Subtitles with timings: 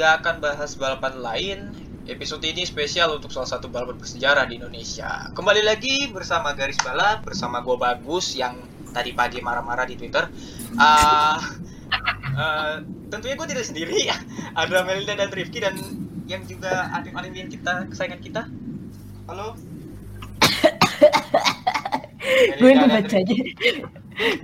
[0.00, 1.58] Gak akan bahas balapan lain.
[2.08, 5.28] Episode ini spesial untuk salah satu balapan bersejarah di Indonesia.
[5.36, 8.64] Kembali lagi bersama Garis Balap, bersama gue Bagus yang
[8.96, 10.24] tadi pagi marah-marah di Twitter.
[10.80, 11.36] Ah,
[12.32, 12.80] eh,
[13.12, 14.08] tentunya gue tidak sendiri.
[14.64, 15.76] Ada Melinda dan Rifki dan
[16.24, 18.42] yang juga adik-adik yang kita kesayangan kita.
[19.28, 19.52] Halo.
[22.56, 23.36] gue baca aja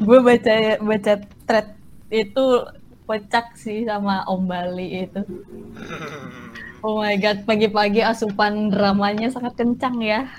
[0.04, 0.54] gue baca
[0.84, 1.12] baca
[1.48, 1.66] thread
[2.12, 2.44] itu
[3.06, 5.22] kocak sih sama Om Bali itu.
[6.82, 10.20] Oh my god pagi-pagi asupan dramanya sangat kencang ya.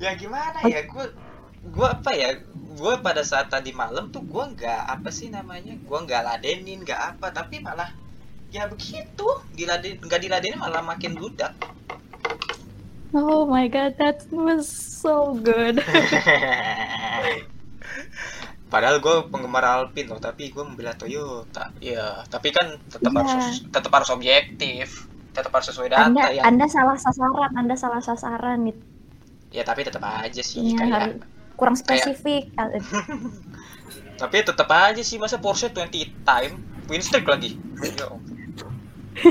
[0.00, 0.88] Ya gimana ya?
[0.88, 1.12] Gue
[1.60, 2.40] gue apa ya?
[2.72, 5.76] Gue pada saat tadi malam tuh gue nggak apa sih namanya?
[5.76, 7.28] Gue nggak ladenin nggak apa.
[7.28, 7.92] Tapi malah
[8.48, 9.28] ya begitu.
[9.52, 11.52] Diladen nggak diladenin malah makin budak.
[13.12, 15.82] Oh my god that was so good
[18.70, 21.74] padahal gue penggemar Alpine loh tapi gue membela Toyota.
[21.78, 23.20] Ya tapi kan tetap Iya.
[23.20, 24.86] harus tetap harus objektif
[25.30, 28.76] tetap harus sesuai data anda ya anda salah sasaran anda salah sasaran nih
[29.50, 31.02] ya tapi tetap aja sih Iya, kayak
[31.54, 32.44] kurang kayak- spesifik.
[34.16, 35.90] Tapi tetap aja sih masa Porsche 20
[36.22, 36.54] time
[36.86, 37.56] win streak lagi.
[37.80, 38.06] Ya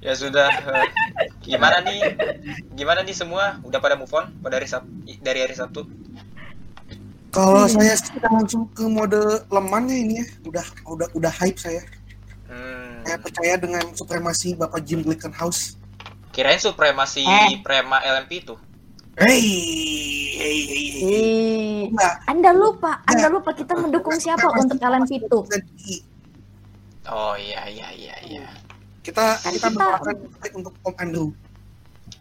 [0.00, 0.88] ya sudah eh,
[1.42, 2.16] gimana nih?
[2.72, 3.60] Gimana nih semua?
[3.60, 4.32] Udah pada move on?
[4.38, 4.88] Pada hari Sab-
[5.20, 5.84] dari hari Sabtu
[7.28, 7.70] Kalau Hmm.
[7.70, 11.82] saya sih udah langsung ke mode lemannya ini ya, udah udah udah hype saya.
[12.46, 15.76] hmm, Saya percaya dengan supremasi Bapak Jim Glickenhaus.
[16.28, 17.58] kirain supremasi Eh.
[17.60, 18.54] prema LMP itu
[19.16, 19.42] Hey,
[20.32, 21.02] hey, hey, hey.
[21.02, 25.38] Ih, Enggak, anda lupa anda lupa kita mendukung siapa untuk LMP itu
[27.06, 28.46] oh iya iya iya iya
[29.00, 30.14] Kita Kan kita kita- mendoakan
[30.54, 31.28] untuk Om Andrew.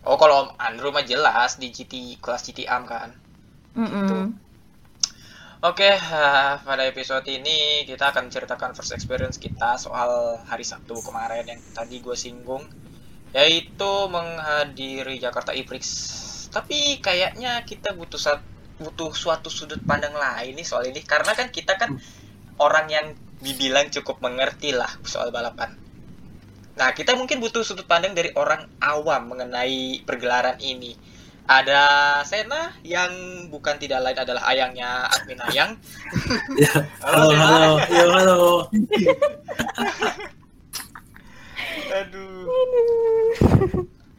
[0.01, 3.13] oh kalau Om Andrew mah jelas di GT kelas GT Am kan
[3.75, 4.33] Mm-mm.
[5.67, 11.43] Oke, eh, pada episode ini kita akan menceritakan first experience kita soal hari Sabtu kemarin
[11.43, 12.63] yang tadi gue singgung,
[13.35, 15.83] yaitu menghadiri Jakarta E-Prix.
[16.55, 18.47] Tapi kayaknya kita butuh sat-
[18.79, 21.99] butuh suatu sudut pandang lain nih soal ini, karena kan kita kan
[22.63, 23.11] orang yang
[23.43, 25.75] dibilang cukup mengerti lah soal balapan.
[26.79, 30.95] Nah, kita mungkin butuh sudut pandang dari orang awam mengenai pergelaran ini.
[31.47, 31.83] Ada
[32.27, 33.07] Sena yang
[33.47, 35.71] bukan tidak lain adalah ayangnya admin Ayang.
[36.59, 38.41] Ya, Halo, halo, halo, ya, halo.
[42.03, 42.43] Aduh.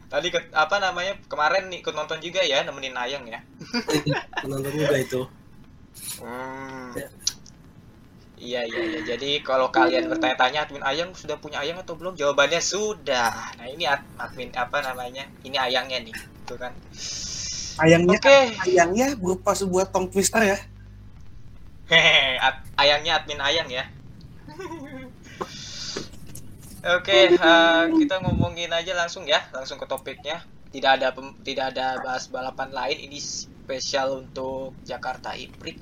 [0.09, 3.45] Tadi ke, apa namanya kemarin nih ikut nonton juga ya nemenin Ayang ya.
[4.41, 5.21] Penonton juga itu.
[6.25, 6.97] Hmm.
[6.97, 7.07] Ya.
[8.39, 8.99] Iya iya iya.
[9.05, 12.17] Jadi kalau kalian bertanya-tanya admin Ayang sudah punya Ayang atau belum?
[12.17, 13.53] Jawabannya sudah.
[13.61, 15.29] Nah ini ad- admin apa namanya?
[15.45, 16.15] Ini Ayangnya nih,
[16.49, 16.73] tuh kan.
[17.79, 18.37] Ayangnya Oke.
[18.65, 20.57] ayangnya berupa sebuah tong twister ya.
[21.85, 23.85] Hehehe, ad- ayangnya admin ayang ya.
[26.79, 30.41] Oke, eh, kita ngomongin aja langsung ya, langsung ke topiknya.
[30.69, 35.75] Tidak ada pem- tidak ada bahas balapan lain, ini spesial untuk Jakarta E-Prix.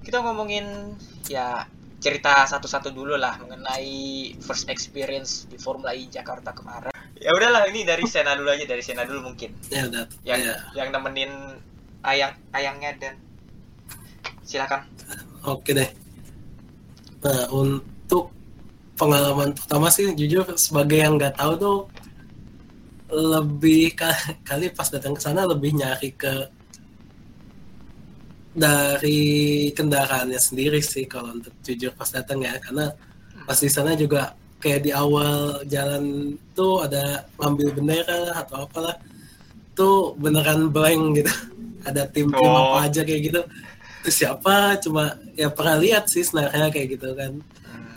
[0.00, 0.96] Kita ngomongin
[1.28, 1.66] ya
[2.02, 6.91] cerita satu-satu dulu lah mengenai first experience di Formula E Jakarta kemarin.
[7.22, 9.54] Ya udahlah, ini dari Sena dulu aja, dari Sena dulu mungkin.
[9.70, 10.04] Ya, udah.
[10.26, 11.32] Yang Ya, yang nemenin
[12.02, 13.14] ayang ayangnya dan
[14.42, 14.82] silakan.
[15.46, 15.86] oke deh.
[17.22, 18.34] Nah, untuk
[18.98, 21.78] pengalaman pertama sih jujur sebagai yang nggak tahu tuh
[23.12, 26.32] lebih ka- kali pas datang ke sana lebih nyari ke
[28.52, 29.20] dari
[29.72, 32.92] kendaraannya sendiri sih kalau untuk jujur pas datang ya karena
[33.48, 38.94] pas di sana juga kayak di awal jalan tuh ada ngambil bendera atau apalah
[39.74, 41.32] tuh beneran blank gitu.
[41.88, 42.78] Ada tim-tim Oh.
[42.78, 43.42] apa aja kayak gitu.
[44.06, 44.78] Terus siapa?
[44.78, 47.42] Cuma ya pernah lihat sih sebenarnya kayak gitu kan.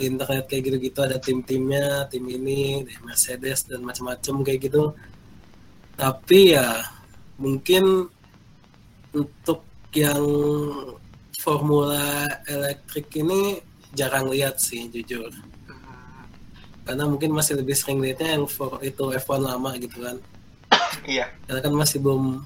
[0.01, 4.97] Di internet kayak gitu-gitu ada tim-timnya tim ini dari Mercedes dan macam-macam kayak gitu.
[5.93, 6.81] Tapi ya
[7.37, 8.09] mungkin
[9.13, 9.61] untuk
[9.93, 10.25] yang
[11.39, 13.61] formula elektrik ini
[13.93, 15.29] jarang lihat sih jujur
[16.85, 20.17] karena mungkin masih lebih sering lihatnya yang for itu F1 lama gitu kan.
[21.03, 22.45] Iya, karena kan masih belum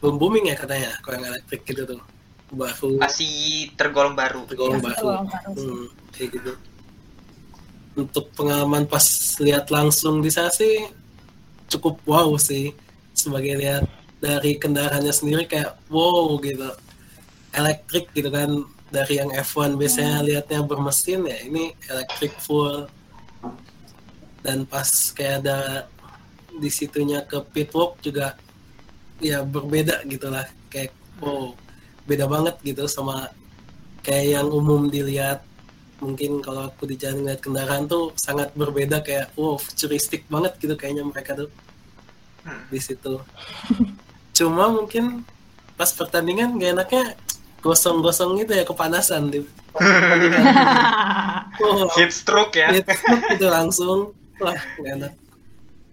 [0.00, 2.00] belum booming ya katanya kalau yang elektrik gitu tuh.
[2.52, 3.00] Baru.
[3.00, 4.44] Masih tergolong baru.
[4.44, 4.96] tergolong Masih baru.
[5.00, 5.50] tergolong baru.
[5.56, 6.52] Hmm, kayak gitu.
[7.96, 9.04] Untuk pengalaman pas
[9.40, 10.88] lihat langsung di sana sih
[11.72, 12.76] cukup wow sih.
[13.16, 13.84] Sebagai lihat
[14.20, 16.68] dari kendaraannya sendiri kayak wow gitu.
[17.54, 22.90] Elektrik gitu kan dari yang F1 biasanya lihatnya bermesin ya ini elektrik full
[24.40, 25.58] dan pas kayak ada
[26.50, 28.34] di situnya ke pitwalk juga
[29.20, 30.90] ya berbeda gitulah kayak
[31.20, 31.52] wow
[32.08, 33.28] beda banget gitu sama
[34.00, 35.44] kayak yang umum dilihat.
[36.00, 40.72] Mungkin kalau aku di jalan ngeliat kendaraan tuh sangat berbeda kayak wow futuristik banget gitu
[40.74, 41.50] kayaknya mereka tuh
[42.40, 42.64] Hmm.
[42.72, 43.20] di situ.
[44.32, 45.28] Cuma mungkin
[45.76, 47.04] pas pertandingan gak enaknya
[47.60, 49.44] gosong-gosong gitu ya kepanasan di
[51.60, 52.72] wow, Heat stroke ya.
[52.72, 55.12] Heat stroke gitu langsung wah gak enak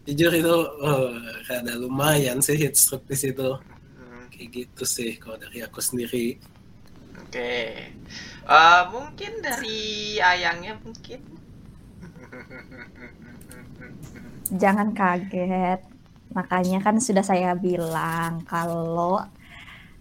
[0.08, 1.12] jujur itu oh,
[1.52, 3.60] ada lumayan sih heat stroke di situ
[3.98, 6.38] Hmm, kayak gitu sih kalau dari aku sendiri
[7.28, 7.92] Oke.
[8.48, 11.20] Eh, mungkin dari ayangnya mungkin.
[14.56, 15.84] Jangan kaget.
[16.32, 19.20] Makanya kan sudah saya bilang kalau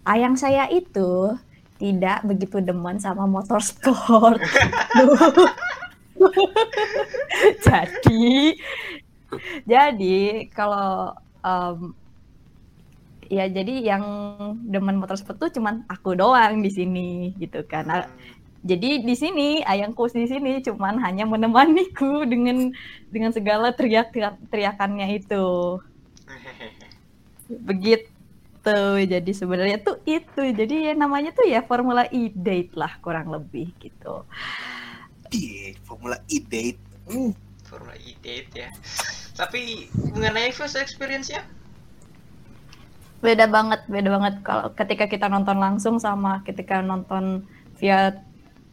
[0.07, 1.35] ayang saya itu
[1.75, 4.39] tidak begitu demen sama motorsport.
[7.65, 8.27] jadi
[9.67, 11.91] jadi kalau em,
[13.27, 14.03] ya jadi yang
[14.71, 17.83] demen motorsport tuh cuman aku doang di sini gitu kan.
[17.87, 18.07] Nah,
[18.63, 22.71] jadi di sini ayangku di sini cuman hanya menemaniku dengan
[23.11, 24.15] dengan segala teriak
[24.51, 25.77] teriakannya itu.
[27.47, 28.79] Begitu.
[29.07, 30.43] Jadi sebenarnya tuh itu.
[30.51, 34.27] Jadi ya namanya tuh ya formula e date lah kurang lebih gitu
[35.31, 36.79] Iya, Formula E date.
[37.07, 37.31] Hmm,
[37.67, 38.69] Formula E date ya.
[39.37, 41.45] Tapi mengenai first experience-nya,
[43.21, 44.33] beda banget beda banget.
[44.45, 47.45] Kalau ketika kita nonton langsung sama ketika nonton
[47.77, 48.17] via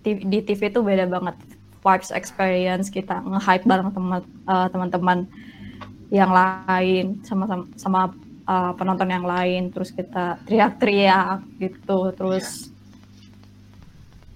[0.04, 1.36] TV, di TV itu beda banget.
[1.84, 5.18] Vibes experience kita nge-hype bareng teman eh, teman-teman
[6.08, 8.00] yang lain sama sama, sama,
[8.48, 9.68] eh, penonton yang lain.
[9.68, 12.73] Terus kita teriak-teriak gitu terus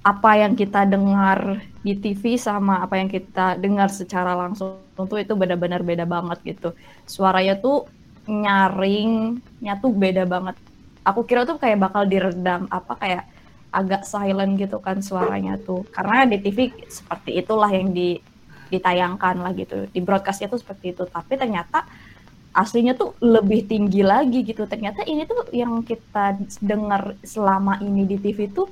[0.02, 5.34] apa yang kita dengar di TV sama apa yang kita dengar secara langsung tuh itu
[5.34, 6.74] benar-benar beda banget gitu.
[7.04, 7.86] Suaranya tuh
[8.28, 10.54] nyaringnya tuh beda banget.
[11.02, 13.24] Aku kira tuh kayak bakal diredam apa kayak
[13.72, 15.84] agak silent gitu kan suaranya tuh.
[15.90, 18.20] Karena di TV seperti itulah yang di
[18.68, 19.88] ditayangkan lah gitu.
[19.88, 21.04] Di broadcastnya tuh seperti itu.
[21.08, 21.88] Tapi ternyata
[22.52, 24.68] aslinya tuh lebih tinggi lagi gitu.
[24.68, 28.68] Ternyata ini tuh yang kita dengar selama ini di TV tuh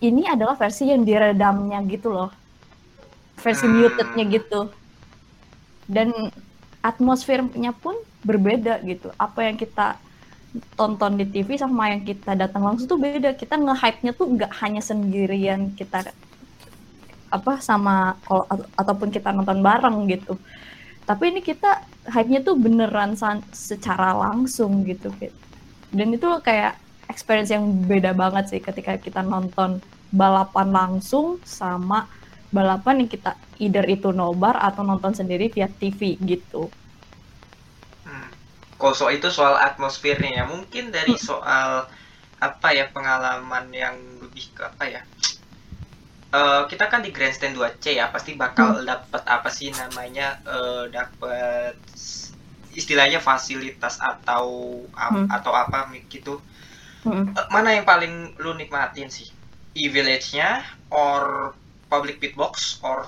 [0.00, 2.30] ini adalah versi yang diredamnya gitu loh.
[3.38, 3.84] Versi Hmm.
[3.84, 4.60] mutednya gitu.
[5.84, 6.10] Dan
[6.80, 7.94] atmosfernya pun
[8.24, 9.12] berbeda gitu.
[9.20, 10.00] Apa yang kita
[10.78, 13.34] tonton di TV sama yang kita datang langsung tuh beda.
[13.34, 15.74] Kita nge-hype-nya tuh nggak hanya sendirian.
[15.74, 16.08] Kita
[17.34, 20.38] apa sama kalau atau- ataupun kita nonton bareng gitu.
[21.04, 23.18] Tapi ini kita hype-nya tuh beneran
[23.52, 25.10] secara langsung gitu
[25.94, 26.74] dan itu kayak
[27.14, 29.78] experience yang beda banget sih ketika kita nonton
[30.10, 32.10] balapan langsung sama
[32.50, 36.66] balapan yang kita either itu nobar atau nonton sendiri via TV gitu
[38.06, 38.30] hmm.
[38.94, 41.86] soal itu soal atmosfernya ya, mungkin dari soal
[42.42, 45.02] apa ya pengalaman yang lebih ke apa ya?
[46.34, 51.78] Eh, kita kan di grandstand 2C ya, pasti bakal dapat apa sih namanya eh, dapat
[52.74, 54.46] istilahnya fasilitas atau
[54.98, 55.30] Hmm.
[55.30, 56.42] atau apa gitu.
[57.04, 57.36] Mm.
[57.36, 59.28] Eh, mana yang paling lu nikmatin sih?
[59.74, 61.52] E-village-nya or
[61.90, 63.06] public pit box or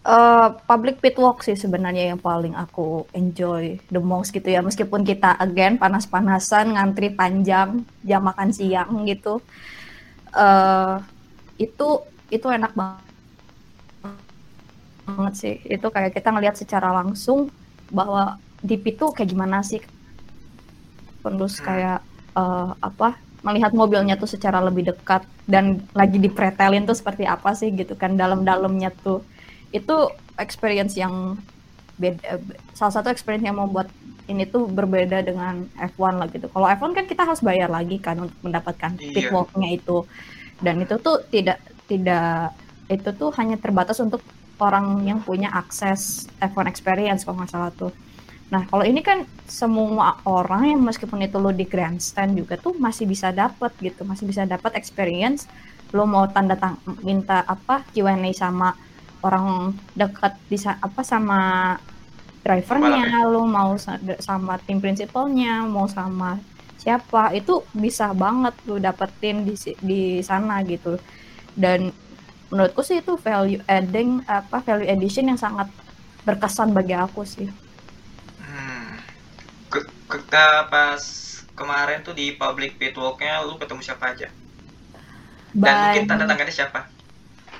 [0.00, 5.04] Eh, public pit walk sih sebenarnya yang paling aku enjoy the most gitu ya meskipun
[5.04, 9.44] kita again panas-panasan ngantri panjang jam makan siang gitu
[10.32, 10.96] eh
[11.60, 11.88] itu
[12.32, 13.04] itu enak banget
[15.36, 17.52] sih itu kayak kita ngelihat secara langsung
[17.92, 19.84] bahwa di pit tuh kayak gimana sih
[21.20, 21.66] terus Hmm.
[21.68, 22.00] kayak
[22.36, 27.72] eh, apa melihat mobilnya tuh secara lebih dekat dan lagi dipretelin tuh seperti apa sih
[27.72, 29.24] gitu kan dalam-dalamnya tuh
[29.72, 31.40] itu experience yang
[31.96, 32.40] beda
[32.76, 33.88] salah satu experience yang membuat
[34.28, 36.46] ini tuh berbeda dengan F1 lah gitu.
[36.48, 39.34] Kalau F1 kan kita harus bayar lagi kan untuk mendapatkan pit Iya.
[39.34, 40.06] walk-nya itu.
[40.62, 41.58] Dan itu tuh tidak
[41.90, 42.54] tidak
[42.86, 44.22] itu tuh hanya terbatas untuk
[44.62, 47.90] orang yang punya akses F1 experience kalau nggak salah tuh.
[48.52, 53.04] Nah, kalau ini kan semua orang yang meskipun itu lo di grandstand juga tuh masih
[53.12, 55.40] bisa dapat gitu, masih bisa dapat experience.
[55.94, 56.74] Lo mau tanda tang
[57.08, 58.68] minta apa Q&A sama
[59.26, 59.46] orang
[60.00, 61.38] dekat di apa sama
[62.44, 63.00] drivernya,
[63.32, 66.28] lu mau sa- sama tim principalnya, mau sama
[66.82, 67.52] siapa itu
[67.84, 69.54] bisa banget lu dapetin di
[69.90, 70.88] di sana gitu.
[71.64, 71.80] Dan
[72.50, 75.68] menurutku sih itu value adding apa value addition yang sangat
[76.26, 77.48] berkesan bagi aku sih.
[79.70, 79.78] Hmm.
[79.78, 79.78] Ke,
[80.10, 81.02] ke- ke- pas
[81.58, 84.28] kemarin tuh di public pit walk-nya lu ketemu siapa aja?
[85.62, 86.80] Dan mungkin tanda tangannya siapa?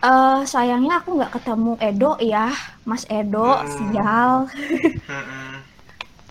[0.01, 2.49] Eh, sayangnya aku nggak ketemu Edo ya,
[2.89, 3.77] Mas Edo, Hmm.
[3.77, 4.33] sial.
[5.09, 5.55] Mm-mm.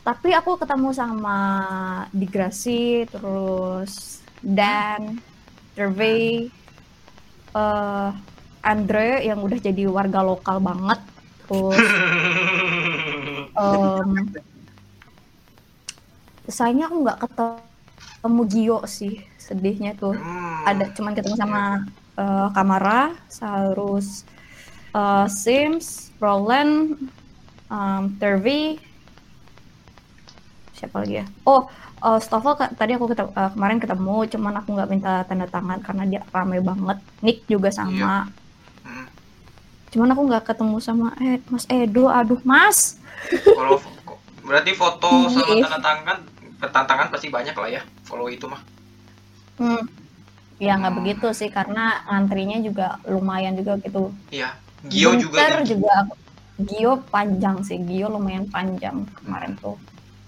[0.08, 1.38] Tapi aku ketemu sama
[2.10, 5.22] Digrasi, terus Dan,
[5.76, 6.50] Dervey,
[7.56, 8.10] eh
[8.72, 11.00] Andre yang udah jadi warga lokal banget,
[11.48, 11.86] terus
[13.56, 14.10] em,
[16.50, 20.18] sayangnya aku nggak ketemu Gio sih, sedihnya tuh.
[20.18, 20.68] Hmm.
[20.68, 21.88] ada cuman ketemu sama
[22.20, 24.28] eh, Kamara, terus
[24.92, 27.00] eh, Sims, Roland,
[27.72, 28.82] um, Turvey,
[30.76, 31.26] siapa lagi ya?
[31.48, 31.68] Oh,
[32.04, 36.04] eh, Stoffel tadi aku ketemu, eh, kemarin ketemu, cuman aku nggak minta tanda tangan karena
[36.08, 36.98] dia rame banget.
[37.24, 38.28] Nick juga sama.
[38.84, 39.08] Hmm.
[39.92, 42.08] Cuman aku nggak ketemu sama eh, Mas Edo.
[42.08, 43.00] Aduh, Mas.
[43.32, 43.80] Kalau
[44.44, 46.18] berarti foto sama tanda tangan
[46.60, 48.60] tantangan pasti banyak lah ya follow itu mah.
[49.58, 49.84] Hmm.
[50.60, 51.00] Ya nggak Hmm.
[51.00, 54.12] begitu sih karena antrinya juga lumayan juga gitu.
[54.30, 54.56] Iya.
[54.88, 55.72] Gio juga Gunter tinggi.
[55.76, 55.96] juga
[56.60, 59.76] Gio panjang sih Gio lumayan panjang kemarin tuh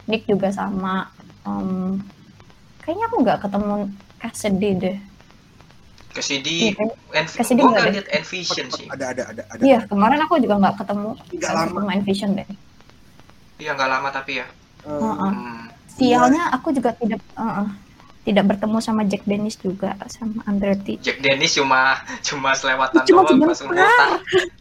[0.07, 1.07] Nick juga sama
[1.41, 1.97] Em,
[2.79, 3.75] kayaknya aku nggak ketemu
[4.19, 4.97] Cassidy deh
[6.11, 7.93] Cassidy, Env- Cassidy gua nggak ada.
[7.95, 8.85] lihat Envision sih.
[8.91, 9.61] Ada ada ada ada.
[9.63, 11.79] iya kemarin aku juga nggak ketemu Nggak lama.
[11.95, 12.47] Envision deh
[13.57, 14.47] Iya nggak lama tapi ya.
[14.83, 15.31] Eh, Heeh.
[15.31, 15.63] Hmm.
[16.03, 17.69] Sialnya aku juga tidak eh, eh,
[18.21, 23.41] tidak bertemu sama Jack Dennis juga sama Andretti Jack Dennis cuma cuma selewatan Cuma doang
[23.43, 23.81] pas sebentar.
[23.81, 24.05] ulta.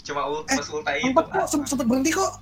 [0.01, 1.05] Cuma ul, Eh, pas ulta itu.
[1.07, 2.33] Sempet kok, sempet, sempet berhenti kok.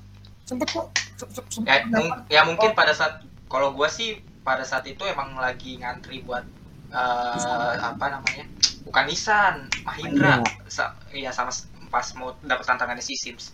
[0.44, 0.86] Sempet kok.
[1.14, 2.18] Sempet, sempet, sempet Ya, mung- dapat.
[2.28, 3.14] ya mungkin pada saat
[3.46, 6.46] kalau gua sih pada saat itu emang lagi ngantri buat
[6.88, 8.46] eh, apa namanya?
[8.80, 10.40] Bukan Nissan, Mahindra.
[10.66, 11.50] Sa- Iya sama
[11.88, 13.52] pas mau dapat tantangannya si Sims.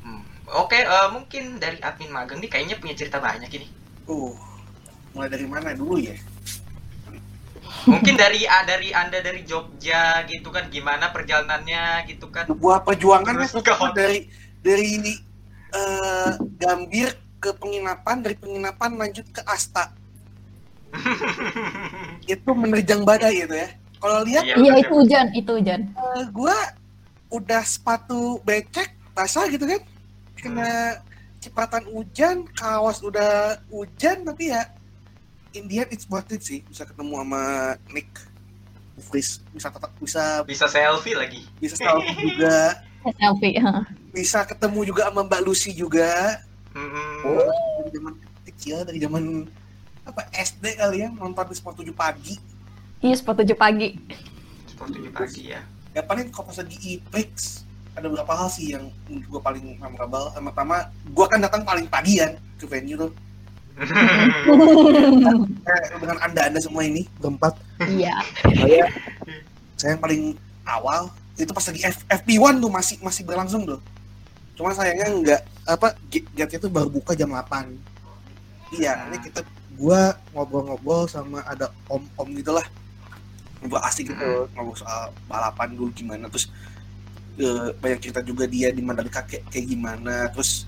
[0.00, 0.22] Hmm.
[0.56, 3.68] Oke, eh, mungkin dari admin magang nih kayaknya punya cerita banyak ini.
[4.08, 4.32] Uh,
[5.18, 6.14] mulai dari mana dulu ya?
[7.90, 12.46] Mungkin dari ah, dari Anda dari Jogja gitu kan gimana perjalanannya gitu kan.
[12.46, 13.50] Sebuah perjuangan ya,
[13.90, 14.30] dari
[14.62, 14.86] dari
[15.74, 16.32] eh,
[16.62, 19.90] Gambir ke penginapan, dari penginapan lanjut ke Asta.
[22.30, 23.68] Itu menerjang badai itu ya.
[23.98, 26.54] Kalau lihat Iya, iya itu hujan itu hujan eh, gua
[27.34, 29.82] udah sepatu becek basah gitu kan
[30.38, 31.02] kena
[31.42, 34.70] cipratan hujan kaos udah hujan tapi ya
[35.58, 37.42] in the end it's worth it sih bisa ketemu sama
[37.90, 38.10] Nick
[39.00, 41.42] Fris bisa tetap bisa Bisa selfie lagi.
[41.58, 42.78] bisa selfie juga
[43.14, 43.82] selfie heeh.
[44.10, 47.46] bisa ketemu juga sama Mbak Lucy juga Mm-mm.
[47.78, 49.22] dari zaman kecil dari zaman
[50.02, 52.34] apa SD kali ya nonton di Sport 7 pagi
[52.98, 53.94] iya sport 7 pagi
[54.66, 55.60] Seperti pagi ya.
[55.92, 57.62] ya paling kalau pas lagi IPEX
[57.92, 62.18] ada beberapa hal sih yang gue paling memorable yang pertama gue kan datang paling pagi
[62.18, 63.10] kan ke venue tuh
[66.02, 67.54] dengan anda anda semua ini berempat
[67.86, 68.18] iya.
[68.42, 68.90] Saya
[69.78, 70.22] saya yang paling
[70.66, 73.78] awal itu pas lagi F, FP1 tuh masih masih berlangsung tuh.
[74.58, 77.76] Cuma sayangnya nggak apa gate itu baru buka jam 8
[78.72, 79.44] iya ini kita
[79.76, 82.64] gua ngobrol-ngobrol sama ada om-om gitulah
[83.60, 86.48] ngobrol asik gitu ngobrol soal balapan dulu gimana terus
[87.36, 90.64] eh, banyak cerita juga dia di Mandalika kayak, kayak gimana terus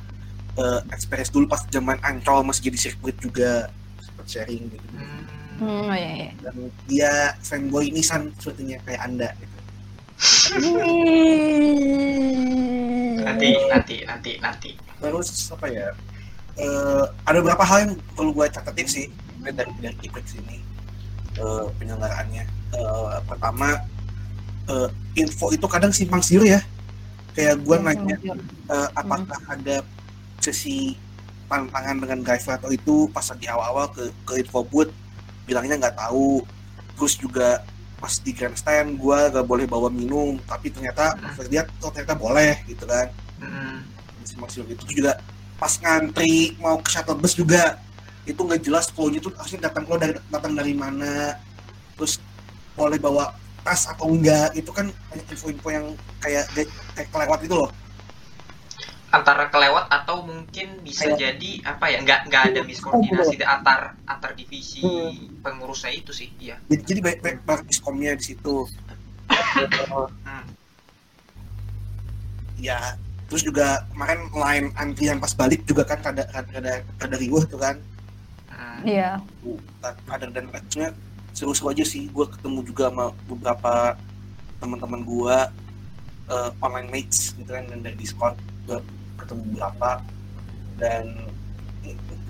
[0.61, 3.73] eh, experience dulu pas zaman Ancol masih jadi sirkuit juga
[4.05, 5.25] sempat sharing gitu Hmm.
[5.61, 6.31] hmm, oh, iya, iya.
[6.41, 6.57] dan
[6.89, 7.13] dia
[7.45, 9.59] fanboy Nissan sepertinya kayak anda gitu.
[13.21, 14.71] Nanti nanti nanti nanti.
[15.01, 15.89] terus apa ya
[16.61, 19.07] eh, ada beberapa hal yang perlu gue catetin sih
[19.41, 20.61] dari dari IPEX ini
[21.41, 23.83] eh, penyelenggaraannya Eh, pertama
[24.71, 24.89] eh,
[25.19, 26.63] info itu kadang simpang siur ya
[27.35, 28.17] kayak gue Iya, nanya
[28.71, 29.83] eh, apakah ada
[30.41, 30.97] sesi
[31.51, 34.93] tantangan dengan atau itu pas lagi awal-awal ke ke info booth
[35.45, 36.43] bilangnya nggak tahu.
[36.95, 37.49] Terus juga
[38.01, 42.57] pas di grandstand gue gak boleh bawa minum tapi ternyata pas lihat oh ternyata boleh
[42.65, 43.13] gitu kan.
[44.25, 45.21] Simpang siur itu juga.
[45.61, 47.77] Pas ngantri mau ke shuttle bus juga
[48.25, 51.37] itu nggak jelas flow-nya tuh harusnya datang lo dari datang dari mana.
[51.99, 52.17] Terus
[52.79, 55.87] boleh bawa tas atau enggak itu kan info-info yang
[56.23, 56.49] kayak
[56.97, 57.69] kayak kelewat itu loh
[59.11, 63.99] Antara kelewat atau mungkin bisa Kayak- jadi apa ya nggak nggak ada miskoordinasi di antar
[64.07, 64.83] antar divisi
[65.43, 66.55] pengurusnya itu sih iya.
[66.71, 68.71] Jadi jadi banyak banyak banget diskomnya di situ.
[69.31, 70.47] Hmm.
[72.61, 72.99] ya
[73.31, 77.83] terus juga kemarin line antrian pas balik juga kan ada ada ada riuh tuh kan.
[78.47, 78.87] Hmm.
[78.87, 79.19] Iya.
[80.07, 80.95] ada dan maksudnya
[81.35, 82.07] seru-seru aja sih.
[82.15, 83.99] Gue ketemu juga sama beberapa
[84.63, 85.37] teman-teman gue
[86.31, 88.39] eh, online mates gitu kan dan dari discord
[89.31, 89.91] ketemu beberapa.
[90.75, 91.05] Dan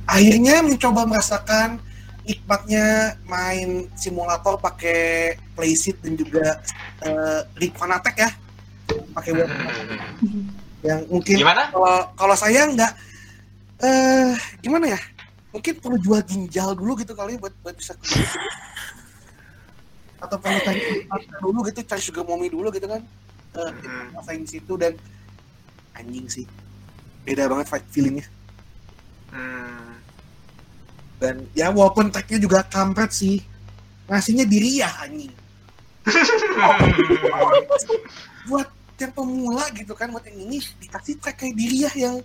[0.04, 1.80] akhirnya mencoba merasakan
[2.28, 6.60] nikmatnya main simulator pakai playseat dan juga
[7.00, 8.30] eh, rig fanatek ya.
[9.16, 9.48] Pakai web.
[10.80, 12.92] Yang mungkin kalau kalau saya nggak
[13.80, 15.00] eh gimana ya?
[15.50, 18.04] Mungkin perlu jual ginjal dulu gitu kali buat buat bisa ke
[20.20, 21.08] atau perlu cari
[21.40, 23.00] dulu gitu cari sugar mommy dulu gitu kan.
[23.56, 24.14] Eh Hmm.
[24.14, 24.94] ngapain di situ dan
[25.98, 26.46] anjing sih
[27.24, 28.26] beda banget fight feelingnya.
[29.30, 29.94] Hmm.
[31.22, 33.38] dan ya walaupun tagnya juga kampret sih
[34.10, 35.30] ngasihnya diri ya anjing.
[38.50, 38.68] Buat
[39.00, 42.20] yang pemula gitu kan buat yang ini dikasih track kayak diri ya yang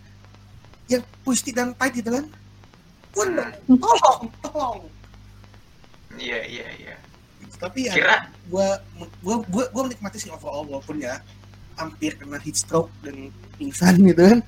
[0.91, 2.25] yang puistik dan tight gitu kan.
[3.15, 3.27] Pun
[3.79, 4.79] tolong tolong.
[6.19, 6.95] Iya iya iya.
[7.55, 8.83] tapi ya Kira gua
[9.23, 11.23] gua gua gua menikmati sih overall walaupun ya
[11.79, 14.39] hampir kena heat stroke dan pingsan gitu kan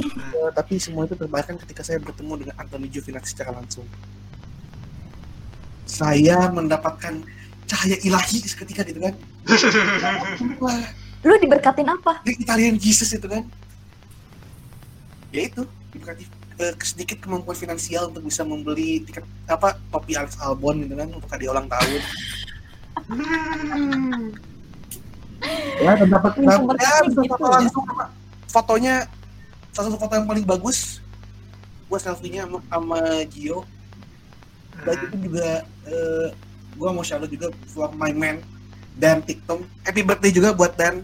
[0.00, 3.86] Eh, tapi semua itu terbayarkan ketika saya bertemu dengan Anthony Giovinazzi secara langsung.
[5.84, 7.22] Saya mendapatkan
[7.64, 9.14] cahaya ilahi seketika gitu kan
[10.60, 10.84] wah
[11.24, 12.20] Lu diberkatin apa?
[12.20, 13.48] di Italian Jesus itu kan.
[15.32, 16.28] Ya itu diberkati
[16.60, 21.24] eh, sedikit kemampuan finansial untuk bisa membeli tiket apa topi Alex Albon gitu kan untuk
[21.32, 22.00] hadiah ulang tahun.
[25.80, 26.60] Ya dan dapat ya,
[27.08, 27.24] gitu.
[27.32, 27.48] ya.
[27.56, 28.04] langsung sama
[28.52, 29.08] fotonya
[29.74, 31.02] salah satu foto yang paling bagus
[31.84, 33.66] gua selfie-nya sama, sama Gio.
[34.80, 35.48] Dan itu juga
[35.84, 36.28] eh,
[36.74, 38.40] gua mau shout out juga for my man
[38.94, 39.66] Dan Tiktum.
[39.82, 41.02] Happy birthday juga buat Dan.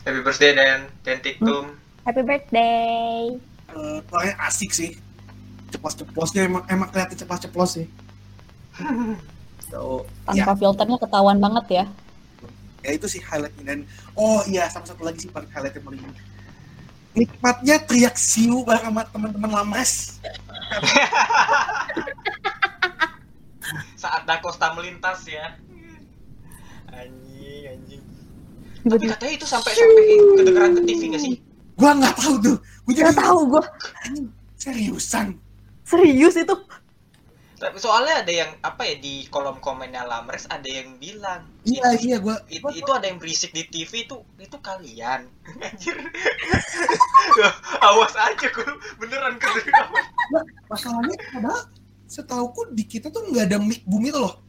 [0.00, 0.80] Happy birthday dan.
[1.00, 1.72] Dan Tiktum.
[2.02, 3.36] Happy birthday.
[3.70, 4.96] eh orangnya asik sih.
[5.70, 7.86] Ceplos-ceplosnya emang emang kelihatan ceplos-ceplos sih.
[9.70, 11.84] So ya, Tanpa filternya ketahuan banget ya.
[12.82, 13.62] ya itu sih highlightnya.
[13.64, 13.78] Dan
[14.12, 16.02] oh iya sama satu lagi sih paling highlight yang paling
[17.14, 20.20] nikmatnya teriak siu bareng sama teman-teman lamres
[24.00, 25.54] Saat Dakosta melintas ya.
[26.90, 28.02] Anjing anjing.
[28.80, 30.04] Tapi katanya itu sampai sampai
[30.40, 31.36] kedengeran ke TV nggak sih?
[31.80, 33.62] gua nggak tahu tuh gua jadi Gak tahu gue
[34.04, 34.28] anjing,
[34.60, 35.26] seriusan
[35.84, 36.54] serius itu.
[37.60, 42.16] Tapi soalnya ada yang apa ya di kolom komennya Lamres ada yang bilang iya iya
[42.16, 45.28] gua, It- gua itu ada yang berisik di TV itu itu kalian
[45.60, 45.92] anjir
[47.82, 48.64] awas aja gue
[48.96, 49.88] beneran kedengeran
[50.66, 51.60] masalahnya padahal
[52.06, 54.40] setauku di kita tuh nggak ada mic boom itu loh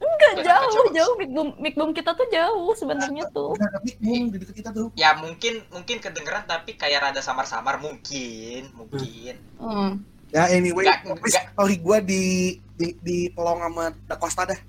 [0.00, 0.84] Enggak Nggak jauh, kacau.
[0.92, 3.52] jauh mic boom, mic boom kita tuh jauh sebenarnya tuh.
[3.52, 7.20] nggak ada mic boom di dekat kita tuh ya mungkin mungkin kedengeran tapi kayak rada
[7.20, 9.92] samar-samar mungkin mungkin Hmm.
[10.30, 10.86] Ya anyway
[11.26, 14.60] story gua di di di pelong sama Da Costa dah.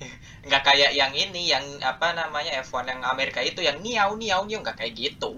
[0.48, 4.62] Nggak kayak yang ini yang apa namanya F1 yang Amerika itu yang niau niau niau
[4.62, 5.36] nggak kayak gitu.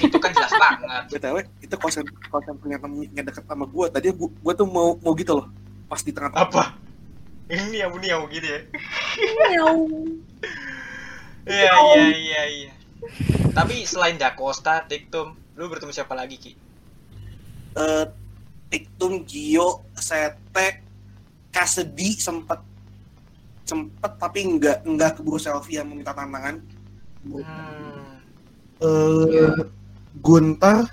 [0.00, 1.02] Itu kan jelas banget.
[1.14, 3.92] Btw itu konsen konsen ternyata mic-nya deket sama gua.
[3.92, 5.46] Tadi gua, gua tuh mau mau gitu loh
[5.88, 6.76] pas di tengah apa?
[7.48, 8.60] Ini niau niau gitu ya?
[9.48, 9.76] Miau.
[11.48, 12.72] iya iya iya iya.
[13.54, 16.52] Tapi selain Dakosta Tiktum lu bertemu siapa lagi ki?
[17.74, 18.04] Eh
[18.68, 20.84] Tiktum, Gio, Sete,
[21.48, 22.60] Kasedi sempet
[23.64, 26.60] sempet tapi nggak nggak keburu selfie yang meminta tantangan.
[27.24, 28.16] hmm.
[28.78, 29.60] Eh
[30.18, 30.86] Gunter,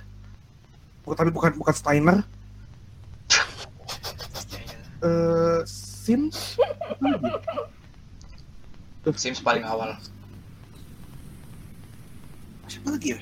[1.03, 2.17] bu- tapi bukan bukan Steiner.
[5.03, 6.57] Eh Sims,
[9.15, 9.97] Sims paling awal
[12.65, 13.19] siapa lagi ya?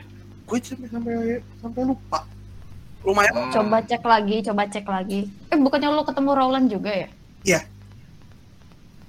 [0.48, 1.14] Gue sampai sampai
[1.60, 2.20] sampai lupa.
[3.04, 3.34] Lumayan.
[3.36, 3.52] Hmm.
[3.52, 5.28] Coba cek lagi, coba cek lagi.
[5.48, 7.10] Eh bukannya lu ketemu Roland juga ya?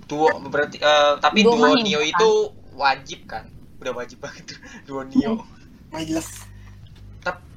[0.04, 2.10] duo berarti eh, tapi Duo duo Nio kan?
[2.12, 2.30] itu
[2.76, 3.44] wajib kan
[3.80, 5.40] udah wajib banget tuh, duo Nio
[5.88, 6.28] My love.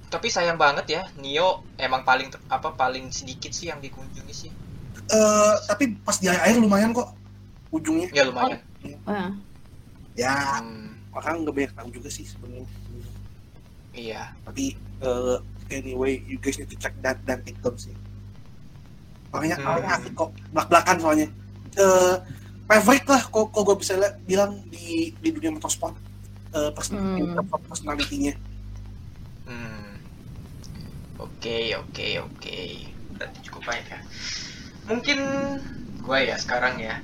[0.07, 4.51] tapi sayang banget ya Nio emang paling apa paling sedikit sih yang dikunjungi sih
[5.07, 7.11] Eh tapi pas di akhir lumayan kok
[7.67, 8.07] ujungnya.
[8.15, 8.63] ya lumayan
[9.03, 9.35] Nah,
[10.15, 12.63] Ya Hmm, orang nggak banyak tahu juga sih sebenarnya.
[13.91, 17.93] iya tapi uh, anyway you guys need to check that dan TikTok sih
[19.29, 19.67] orangnya Hmm.
[19.67, 21.27] orangnya asik kok belak belakan soalnya
[21.77, 22.15] uh,
[22.65, 25.95] favorite lah kok kok gue bisa lihat- bilang di di dunia motorsport
[26.51, 27.35] uh, person Hmm.
[27.67, 28.33] personality-nya
[29.43, 29.95] Hmm.
[31.17, 32.59] oke oke oke
[33.15, 33.99] berarti cukup baik ya
[34.87, 35.19] mungkin
[35.99, 36.95] gue ya sekarang ya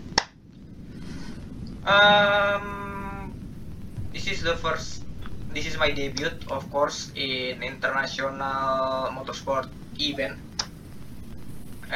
[1.84, 3.32] um,
[4.12, 5.03] this is the first
[5.54, 10.38] this is my debut of course in international motorsport event.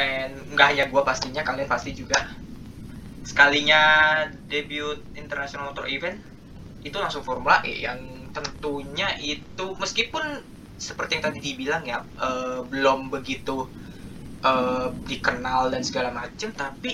[0.06, 2.20] And nggak hanya gue pastinya kalian pasti juga.
[3.30, 3.82] Sekalinya
[4.52, 6.17] debut international motor event
[6.88, 8.00] itu langsung Formula E yang
[8.38, 10.26] tentunya itu meskipun
[10.88, 13.58] seperti yang tadi dibilang ya eh, belum begitu
[14.52, 16.91] eh, dikenal dan segala macem tapi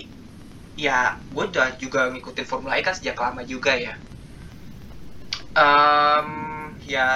[0.85, 0.99] ya
[1.33, 3.95] gue udah juga ngikutin Formula E kan sejak lama juga ya.
[5.55, 6.29] Em,
[6.87, 7.07] ya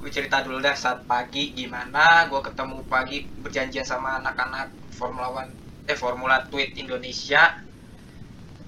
[0.00, 5.52] gue cerita dulu deh saat pagi gimana gue ketemu pagi berjanjian sama anak-anak Formula One
[5.90, 7.42] eh Formula Tweet Indonesia.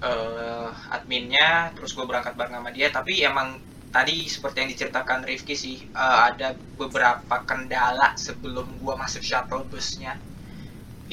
[0.03, 3.49] Eh adminnya terus gue berangkat bareng sama dia tapi emang
[3.95, 6.49] tadi seperti yang diceritakan Rifki sih eh, ada
[6.81, 10.13] beberapa kendala sebelum gue masuk shuttle busnya.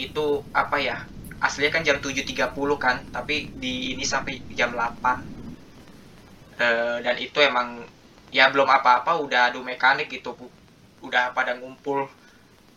[0.06, 0.26] Itu
[0.62, 0.98] apa ya
[1.40, 5.40] aslinya kan jam 7.30 kan tapi di ini sampai jam 8
[6.60, 7.88] Eh, dan itu emang
[8.30, 10.48] ya belum apa-apa udah adu mekanik gitu Bu.
[11.06, 12.06] udah pada ngumpul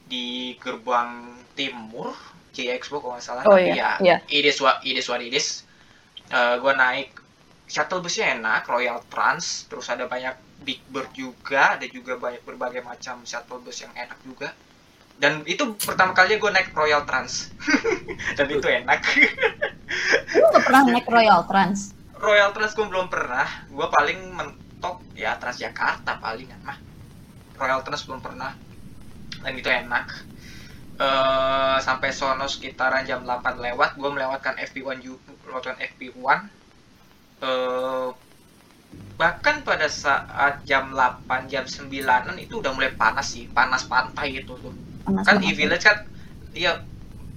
[0.06, 2.14] di gerbang timur
[2.52, 4.16] CXPO kalau nggak salah Oh, tapi iya, ya iya.
[4.30, 5.66] it is what it is what it is
[6.32, 7.12] gue naik
[7.66, 12.80] shuttle busnya enak Royal Trans terus ada banyak Big Bird juga ada juga banyak berbagai
[12.86, 14.54] macam shuttle bus yang enak juga
[15.18, 17.50] dan itu pertama kalinya gue naik Royal Trans
[18.38, 19.00] dan itu enak
[20.32, 21.92] Lu pernah naik Royal Trans?
[22.16, 23.44] Royal Trans gue belum pernah.
[23.68, 24.20] Gue paling
[24.82, 26.74] mentok ya Transjakarta paling mah.
[27.54, 28.50] Royal Trans belum pernah.
[29.38, 30.34] Dan itu enak.
[30.92, 36.38] eh sampai sono sekitaran jam 8 lewat, gue melewatkan FP1 ju- melewatkan FP1.
[37.40, 38.08] eh
[39.14, 41.90] bahkan pada saat jam 8, jam 9
[42.36, 45.98] itu udah mulai panas sih, panas pantai gitu tuh Panas kan e-village kan
[46.52, 46.82] dia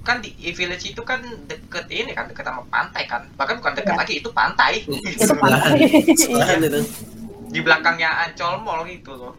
[0.03, 3.89] kan di e-village itu kan deket ini kan deket sama pantai kan bahkan bukan deket
[3.89, 3.97] Iya.
[3.97, 5.79] lagi itu pantai Itu pantai.
[7.55, 9.35] Di belakangnya Ancol Mall gitu loh.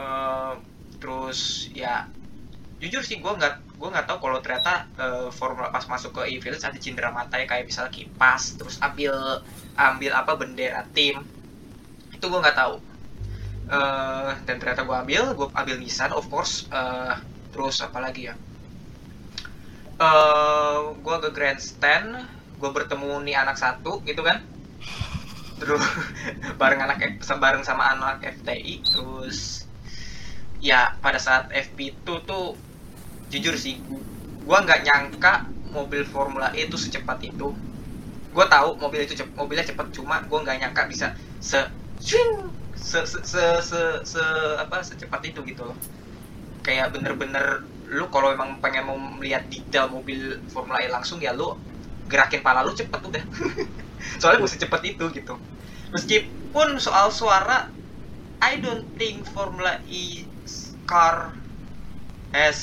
[0.00, 0.54] Eh,
[1.02, 1.40] terus
[1.82, 1.94] ya
[2.82, 6.64] jujur sih gue nggak gue nggak tahu kalau ternyata eh, formula pas masuk ke e-village
[6.68, 9.14] ada cindera mata kayak misalnya kipas terus ambil
[9.88, 11.16] ambil apa bendera tim.
[12.16, 12.74] Itu gue nggak tahu.
[13.78, 17.14] Eh, dan ternyata gue ambil gue ambil Nissan of course Eh,
[17.52, 18.34] terus apa lagi ya?
[20.06, 22.08] Eh gue ke grandstand
[22.60, 24.38] gue bertemu nih anak satu gitu kan
[25.60, 25.82] terus
[26.60, 26.98] bareng anak
[27.42, 29.64] bareng sama anak FTI terus
[30.60, 32.56] ya pada saat FP itu tuh
[33.32, 33.74] jujur sih
[34.46, 35.34] gue nggak nyangka
[35.76, 37.48] mobil Formula E itu secepat itu.
[38.34, 41.06] Gue tahu mobil itu cep- mobilnya cepat cuma gue nggak nyangka bisa
[41.40, 41.58] se
[42.00, 42.32] swing,
[42.76, 45.76] se se se, se- se- apa secepat itu gitu loh.
[46.66, 51.54] Kayak bener-bener lu kalau emang pengen mau melihat detail mobil Formula E langsung ya lu
[52.10, 53.24] gerakin pala lu cepet udah
[54.18, 55.34] soalnya mesti cepet itu gitu.
[55.92, 57.70] Meskipun soal suara
[58.42, 60.28] I don't think Formula E
[60.86, 61.32] car
[62.30, 62.60] has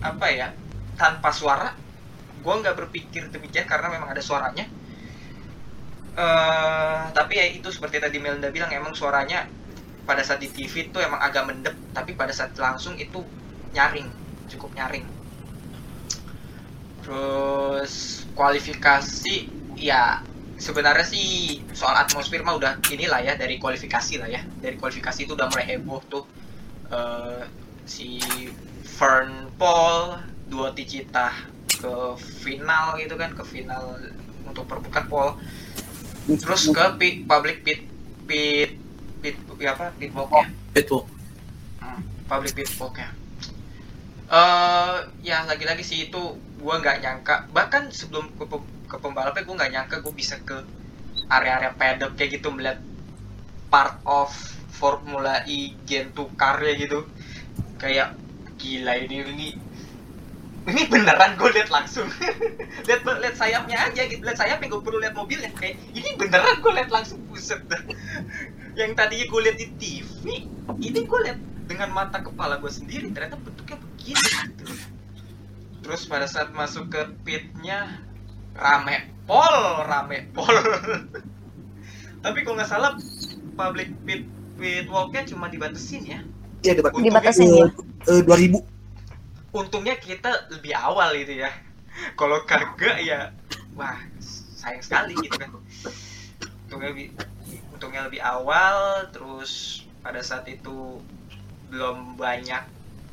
[0.00, 0.48] apa ya
[0.96, 1.76] tanpa suara
[2.40, 4.64] gue nggak berpikir demikian karena memang ada suaranya.
[6.16, 9.46] Eh tapi ya itu seperti tadi Melinda bilang emang suaranya
[10.08, 13.22] pada saat di TV itu emang agak mendep tapi pada saat langsung itu
[13.76, 14.08] nyaring
[14.50, 15.06] cukup nyaring.
[17.04, 19.36] Terus kualifikasi
[19.78, 20.24] ya
[20.60, 24.44] sebenarnya sih soal atmosfer mah udah inilah ya dari kualifikasi lah ya.
[24.60, 26.24] Dari kualifikasi itu udah mulai heboh tuh.
[26.92, 27.42] Eh,
[27.88, 28.20] si
[28.84, 31.32] Fern Paul dua Ticita
[31.66, 33.96] ke final gitu kan ke final
[34.44, 35.40] untuk perbukaan Paul.
[36.28, 37.80] Terus ke pit, public pit
[38.28, 38.76] pit
[39.24, 41.06] pit ya apa pit walk ya Pitwalk.
[41.82, 43.10] Hmm, public pit walk ya.
[44.30, 44.96] Eh
[45.26, 47.50] ya lagi-lagi sih itu gua nggak nyangka.
[47.50, 48.46] Bahkan sebelum ke,
[48.90, 50.66] ke pembalapnya gua nggak nyangka gue bisa ke
[51.30, 52.82] area-area paddock kayak gitu melihat
[53.70, 54.34] part of
[54.74, 57.06] Formula E Gen 2 car ya gitu.
[57.78, 58.18] Kayak
[58.58, 59.48] gila ini ini
[60.66, 62.04] ini beneran gue lihat langsung.
[62.88, 64.20] Lihat lihat sayapnya aja gitu.
[64.20, 65.48] Lihat sayapnya gue perlu lihat mobilnya.
[65.56, 67.80] Kayak ini beneran gue lihat langsung buset dah.
[68.78, 70.24] Yang tadinya gue lihat di TV
[70.78, 74.26] ini gue lihat dengan mata kepala gue sendiri ternyata bentuknya begini.
[74.50, 74.66] Gitu.
[75.80, 77.88] terus pada saat masuk ke pitnya
[78.60, 79.56] rame pol
[79.88, 80.52] rame pol.
[82.24, 82.92] Tapi kalau nggak salah
[83.56, 84.28] public pit
[84.60, 86.20] pit walknya cuma dibatasin ya?
[86.60, 87.66] Iya Dibatasin ya?
[88.12, 88.60] Eh, 2000.
[89.50, 91.50] untungnya kita lebih awal gitu ya.
[92.20, 93.34] Kalau kagak ya
[93.74, 93.96] wah
[94.54, 95.50] sayang sekali gitu kan.
[96.68, 97.08] Untungnya lebih
[97.74, 101.00] untungnya lebih awal terus pada saat itu
[101.72, 102.62] belum banyak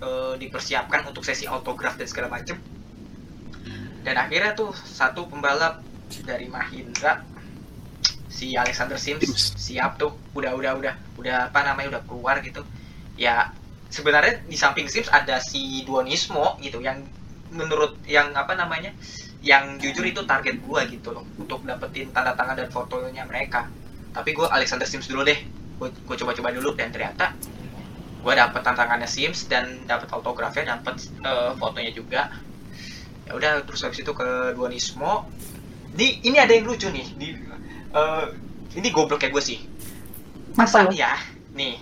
[0.03, 2.60] eh, dipersiapkan untuk sesi autograf dan segala macem
[4.08, 5.84] dan akhirnya tuh satu pembalap
[6.24, 7.28] dari Mahindra
[8.32, 9.28] si Alexander Sims
[9.60, 10.15] siap tuh.
[10.32, 10.96] Udah udah udah.
[11.20, 12.63] Udah apa namanya udah keluar gitu.
[13.20, 13.52] Ya
[13.91, 17.04] sebenarnya di samping Sims ada si Duonismo gitu yang
[17.52, 18.96] menurut yang apa namanya
[19.43, 23.67] yang jujur itu target gua gitu loh untuk dapetin tanda tangan dan fotonya mereka.
[24.15, 25.43] Tapi gua Alexander Sims dulu deh.
[25.84, 27.38] Gue coba-coba dulu dan ternyata
[28.17, 32.34] gue dapet tantangannya Sims dan dapet autografnya dapet eh, fotonya juga
[33.27, 35.27] ya udah terus habis itu ke Duonismo
[35.91, 37.27] di ini ada yang lucu nih di
[37.91, 38.25] eh,
[38.77, 39.59] ini goblok ya gue sih.
[40.55, 41.17] Masa ya
[41.53, 41.81] nih.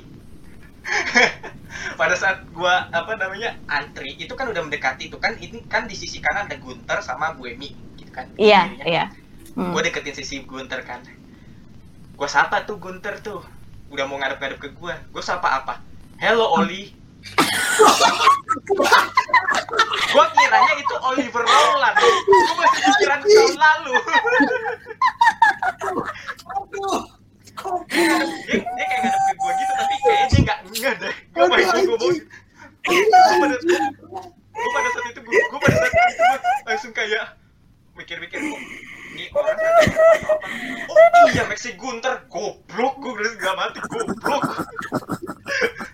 [1.99, 5.95] Pada saat gua apa namanya antri itu kan udah mendekati itu kan ini kan di
[5.97, 8.85] sisi kanan ada Gunter sama Buemi gitu kan Iya, Kirinya.
[8.87, 9.05] iya.
[9.55, 9.71] Hmm.
[9.71, 11.03] gue deketin sisi Gunter kan.
[12.15, 13.43] Gue sapa tuh Gunter tuh
[13.91, 15.79] udah mau ngadep-ngadep ke gue gue sapa apa?
[16.19, 16.91] Hello Oli
[20.15, 21.95] gue kiranya itu Oliver Rowland.
[21.99, 23.93] Gue masih pikiran tahun lalu.
[27.65, 31.65] Dia, dia kayak ngadep ke gue gitu tapi kayaknya dia nggak nggak deh gue main
[31.65, 32.13] gue ngomong
[34.53, 36.23] gue pada saat itu gue pada saat itu
[36.67, 37.39] langsung kayak
[37.95, 38.61] mikir-mikir kok
[40.91, 42.27] oh iya Maxi Gunter.
[42.29, 44.43] Goblok gue udah nggak mati goblok.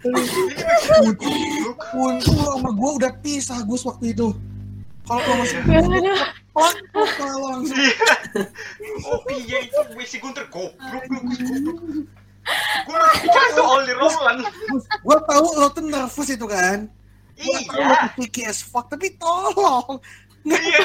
[0.06, 4.34] Ini Maxi goblok untung lo sama gue udah pisah Gus waktu itu.
[5.06, 5.60] Kalau lo masih
[6.52, 6.76] Plak,
[7.16, 7.80] kalau langsung.
[7.80, 7.96] Iya.
[9.08, 10.46] Oh iya itu Maxi Gunter.
[10.52, 11.80] Goblok lu Gus, goblok
[12.82, 14.42] gue masih itu Oli Rowland
[15.06, 16.90] gue tahu lo tuh nervous itu kan.
[17.38, 18.10] Gue iya.
[18.14, 19.98] picky as fuck, tapi tolong.
[20.46, 20.82] iya.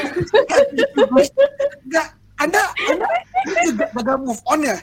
[1.85, 4.79] Enggak, Anda, Anda gagal move on ya?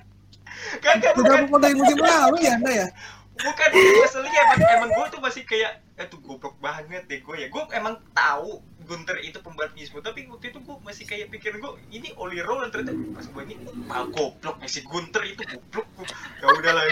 [0.81, 2.87] kagak Gagal bukan move on dari musim lalu ya Anda ya?
[3.33, 7.47] bukan keselnya emang emang gue tuh masih kayak eh tuh goblok banget deh gue ya.
[7.49, 11.71] Gue emang tahu Gunter itu pembalap Gizmo tapi waktu itu gue masih kayak pikir gue
[11.89, 12.93] ini Oli Rowland ternyata.
[12.93, 13.55] Pas gue ini
[13.89, 15.41] ah goblok si Gunter itu
[15.73, 16.09] goblok
[16.41, 16.85] ya udahlah.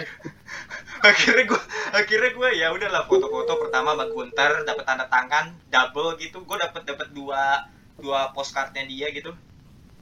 [1.09, 1.61] Akhirnya gue
[1.93, 6.41] akhirnya gue ya udahlah foto-foto pertama sama Gunter dapat tanda tangan double gitu.
[6.41, 7.69] Gue dapat dapat dua
[8.01, 9.33] dua postcardnya dia gitu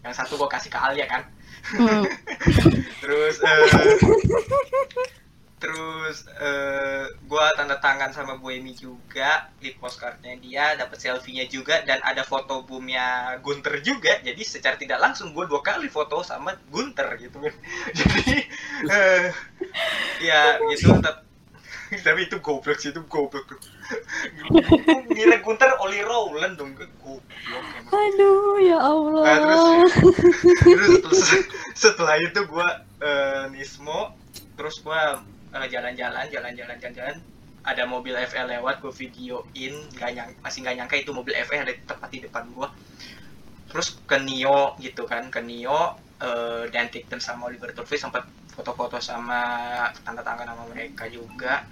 [0.03, 1.23] yang satu gue kasih ke Alia kan?
[1.75, 2.03] Hmm.
[3.03, 3.65] terus eh,
[5.59, 11.99] terus eh, gua tanda tangan sama Boemi juga di postcardnya dia dapat selfie-nya juga dan
[12.01, 14.23] ada foto boomnya Gunter juga.
[14.23, 17.53] Jadi secara tidak langsung gua dua kali foto sama Gunter gitu kan.
[17.99, 18.33] Jadi
[18.87, 19.25] eh,
[20.23, 21.28] ya gitu tep-
[22.05, 23.57] tapi itu goblok sih itu goblok
[25.13, 27.89] ngira Gunter Oli Rowland dong goblok emang.
[27.89, 29.23] Aduh, ya Allah.
[29.25, 29.93] Nah, terus,
[30.61, 32.69] terus setelah, setelah itu gue
[33.55, 34.13] Nismo
[34.53, 35.01] terus gue
[35.53, 37.17] jalan-jalan jalan-jalan jalan-jalan.
[37.59, 41.75] Ada mobil FL lewat gue videoin nggak nyang masih nggak nyangka itu mobil FL ada
[41.75, 42.67] tepat di depan gue
[43.69, 48.97] terus ke Nio gitu kan ke Nio eh, dan Tikton sama Oliver Turvey sempat foto-foto
[48.99, 51.63] sama tanda tangan sama mereka juga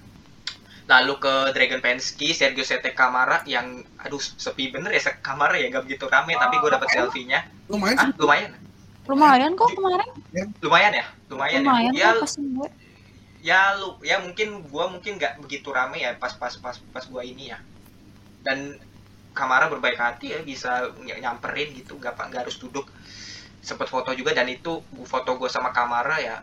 [0.88, 5.84] lalu ke Dragon Pensky, Sergio Sete Camara yang aduh sepi bener ya Camara ya gak
[5.88, 7.40] begitu rame tapi gue dapet selfie-nya.
[7.72, 8.52] Lumayan ah lumayan.
[9.08, 10.10] Lumayan kok kemarin.
[10.64, 11.06] lumayan ya?
[11.32, 12.70] Lumayan, Lumayan ya ya, gue.
[13.50, 17.24] ya lu ya mungkin gua mungkin nggak begitu rame ya pas pas pas pas gua
[17.24, 17.60] ini ya.
[18.46, 18.60] Dan
[19.38, 20.72] Kamara berbaik hati ya bisa
[21.06, 22.86] ny- nyamperin gitu nggak pak nggak harus duduk.
[23.68, 24.74] Sempet foto juga dan itu
[25.12, 26.36] foto gua sama Kamara ya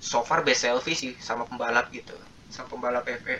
[0.00, 2.14] so far best selfie sih sama pembalap gitu
[2.54, 3.36] sama pembalap FE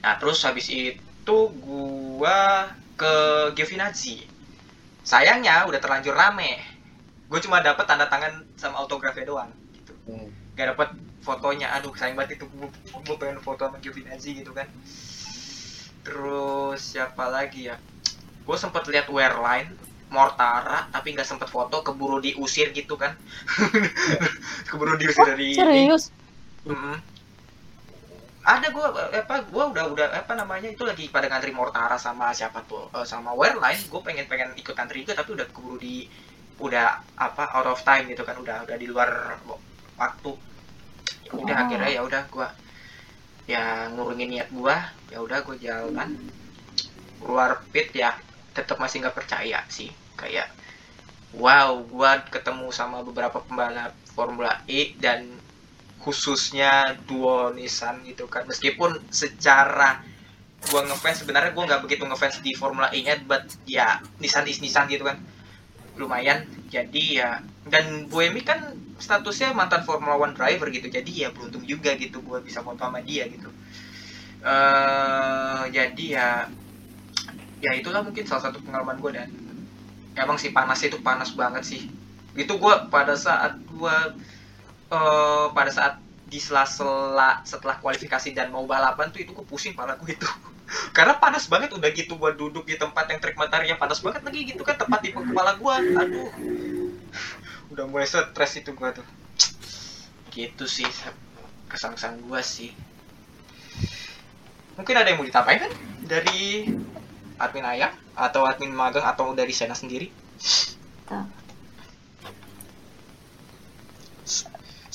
[0.00, 2.68] nah terus habis itu gua
[3.00, 3.14] ke
[3.56, 4.28] Giovinazzi.
[5.00, 6.60] Sayangnya udah terlanjur rame.
[7.32, 9.96] Gue cuma dapat tanda tangan sama autografnya doang gitu.
[10.52, 10.92] Gak dapet
[11.24, 11.72] fotonya.
[11.80, 14.68] Aduh sayang banget itu gue pengen foto sama Giovinazzi gitu kan.
[16.04, 17.80] Terus siapa lagi ya?
[18.44, 19.72] Gue sempet lihat Wearline
[20.10, 23.16] Mortara tapi nggak sempet foto keburu diusir gitu kan.
[24.68, 26.12] Keburu diusir dari Serius?
[28.40, 28.86] Ada gue
[29.20, 33.04] apa gue udah udah apa namanya itu lagi pada ngantri Mortara sama siapa tuh eh,
[33.04, 36.08] sama Wearline gue pengen pengen ikut antri juga tapi udah keburu di
[36.60, 38.36] udah apa out of time gitu kan.
[38.38, 39.40] Udah udah di luar
[39.96, 40.32] waktu.
[41.26, 41.62] Ya udah Oh.
[41.66, 42.48] akhirnya ya udah gue
[43.50, 44.76] ya ngurungin niat gue
[45.12, 46.10] ya udah gue jalan.
[47.20, 48.16] Keluar pit ya
[48.56, 49.88] tetap masih nggak percaya sih.
[50.20, 50.52] Kayak
[51.32, 55.39] wow gue ketemu sama beberapa pembalap Formula E dan
[56.00, 58.48] khususnya duo Nissan gitu kan.
[58.48, 60.02] Meskipun secara
[60.68, 64.64] gua ngefans sebenarnya gua nggak begitu ngefans di Formula E nya but ya Nissan is
[64.64, 65.20] Nissan gitu kan.
[66.00, 66.48] Lumayan.
[66.72, 70.88] Jadi ya dan Buemi kan statusnya mantan Formula One driver gitu.
[70.88, 73.52] Jadi ya beruntung juga gitu gua bisa foto sama dia gitu.
[74.40, 76.28] Eh jadi ya
[77.60, 79.28] ya itulah mungkin salah satu pengalaman gue dan
[80.16, 81.92] emang sih panas itu panas banget sih.
[82.32, 83.96] Itu gue pada saat gue
[84.90, 85.94] eh, pada saat
[86.30, 90.30] di sela-sela setelah kualifikasi dan mau balapan tuh itu gue pusing pala gue itu
[90.94, 94.40] karena panas banget udah gitu gua duduk di tempat yang matahari yang panas banget lagi
[94.54, 95.82] gitu kan tepat di kepala gua.
[95.82, 96.30] Aduh.
[97.74, 99.06] Udah mulai stres itu gua tuh.
[100.30, 100.86] Gitu sih
[101.70, 102.70] kesan-kesan gua sih.
[104.78, 105.72] Mungkin ada yang mau ditambahin kan?
[106.06, 106.70] Dari
[107.38, 110.10] admin ayah atau admin magang atau dari Sena sendiri.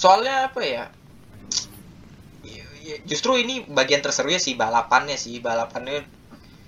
[0.05, 0.85] Soalnya apa ya?
[2.45, 6.05] Ya, ya, justru ini bagian terseru ya sih balapannya sih balapannya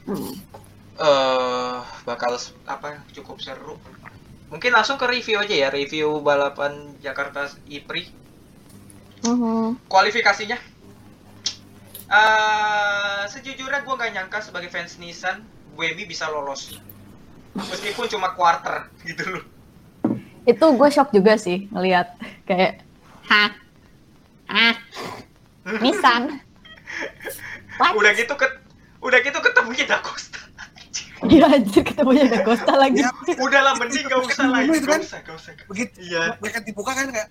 [0.10, 0.34] Hmm.
[0.98, 3.78] eh bakal s- apa cukup seru.
[4.50, 8.10] Mungkin langsung ke review aja ya review balapan Jakarta IPRI.
[9.22, 9.86] Mhm.
[9.86, 10.58] kualifikasinya?
[12.08, 15.44] Eh sejujurnya gue nggak nyangka sebagai fans Nissan
[15.76, 16.80] WB bisa lolos.
[17.54, 19.44] Meskipun cuma quarter gitu loh.
[20.48, 22.16] Itu gue shock juga sih ngelihat
[22.48, 22.87] kayak
[23.28, 23.50] hah?
[24.48, 24.76] Ah
[25.84, 26.40] Nissan
[27.78, 27.94] What?
[27.94, 28.48] udah gitu ke
[29.04, 30.40] udah gitu ketemu Da Costa.
[31.18, 33.02] Gila anjir ketemunya ada Costa lagi.
[33.02, 35.02] Ya, udahlah mending gak usah Dulu itu gak kan.
[35.02, 35.52] usah gak usah.
[35.66, 35.96] Begitu.
[36.02, 36.38] Iya.
[36.38, 37.30] Mereka dibuka kan kayak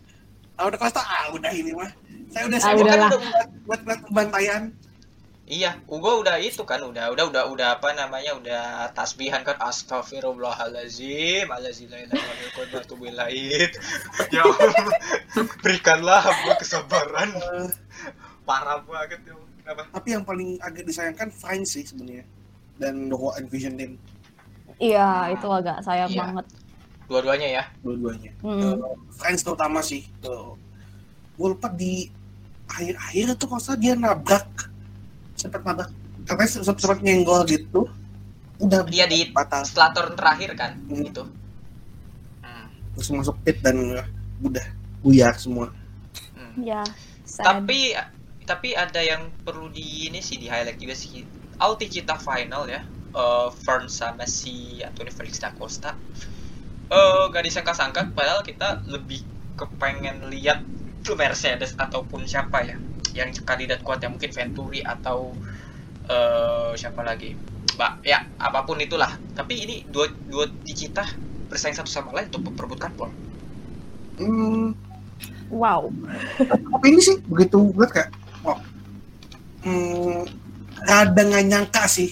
[0.58, 1.90] ah udah Costa ah udah ini mah.
[2.30, 3.20] Saya udah Ah, kan udah buat
[3.66, 4.62] buat buat pembantaian
[5.46, 11.46] Iya, Ugo udah itu kan, udah udah udah udah apa namanya, udah tasbihan kan astagfirullahalazim,
[11.46, 13.72] alazilailailailailailailait.
[14.28, 14.72] Ya Allah,
[15.60, 17.30] berikanlah hamba kesabaran.
[17.30, 17.68] Eh,
[18.42, 19.34] Parah banget ya.
[19.62, 19.82] Kenapa?
[19.90, 22.22] tapi yang paling agak disayangkan Fine sih sebenarnya
[22.78, 23.98] dan Doho Envision Team
[24.78, 26.22] Iya itu agak sayang Iya.
[26.22, 26.46] banget
[27.06, 27.62] Dua-duanya ya.
[27.82, 28.78] dua-duanya Hmm.
[28.78, 30.54] Eh, Friends terutama sih uh,
[31.34, 32.06] gue lupa di
[32.70, 34.46] akhir-akhir kalau salah dia nabrak
[35.36, 35.88] sempat nabrak
[36.26, 37.86] katanya sempat, sempat nyenggol gitu
[38.56, 41.04] udah Dia di batal setelah turn terakhir kan, Hmm.
[41.04, 41.22] itu.
[42.40, 42.68] Hmm.
[42.96, 44.06] terus masuk pit dan uh,
[44.40, 44.64] udah
[45.04, 45.70] buyar semua
[46.34, 46.64] hmm.
[46.64, 46.82] Ya
[47.26, 47.44] sad.
[47.44, 47.92] Tapi
[48.46, 51.26] tapi ada yang perlu di ini sih di highlight juga sih.
[51.58, 52.80] Ulti Cita final ya.
[53.12, 55.98] Eh Fern sama si Anthony Felix da Costa.
[56.86, 59.20] Eh gak disangka-sangka padahal kita lebih
[59.58, 60.62] kepengen lihat
[61.06, 62.78] Mercedes ataupun siapa ya
[63.16, 65.32] yang kandidat kuat ya mungkin Venturi atau
[66.06, 67.32] eh siapa lagi.
[67.76, 69.12] Mbak, ya apa pun itulah.
[69.36, 71.04] Tapi ini dua dua Cita
[71.48, 73.12] bersaing satu sama lain untuk memperebutkan pole.
[74.18, 74.72] hmm,
[75.50, 75.92] Wow
[76.72, 78.10] tapi ini sih begitu gue kayak
[78.42, 78.58] wow
[79.64, 80.26] hmm,
[80.84, 82.10] rada nggak nyangka sih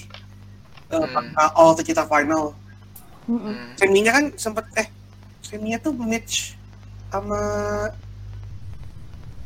[0.91, 1.11] uh, Hmm.
[1.35, 2.55] bakal all kita final.
[3.27, 3.73] Hmm.
[3.75, 4.89] seminya kan sempet eh
[5.41, 6.55] seminya tuh match
[7.09, 7.41] sama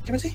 [0.04, 0.34] gimana sih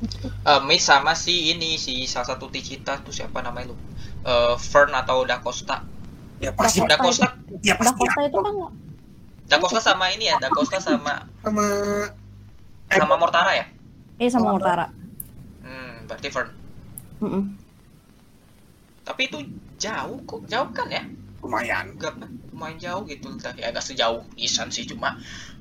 [0.00, 3.76] Eh, Mitch sama si ini si salah satu Ticita tuh siapa namanya lu?
[4.24, 5.84] Eh, Fern atau Da Costa.
[6.40, 7.28] ya pasti Da Da Costa,
[7.60, 8.54] ya Da pasti Costa itu kan
[9.50, 11.64] Da Costa sama ini ya, Da Costa sama sama
[12.88, 13.64] sama Mortara ya?
[14.16, 14.86] Iya sama Mortara
[15.60, 16.48] Hmm, berarti Fern.
[17.20, 17.44] Mm-mm.
[19.04, 19.38] Tapi itu
[19.76, 21.04] jauh kok, jauh kan ya?
[21.40, 22.14] lumayan Gak
[22.52, 25.16] lumayan jauh gitu, entah ya agak sejauh Nissan sih cuma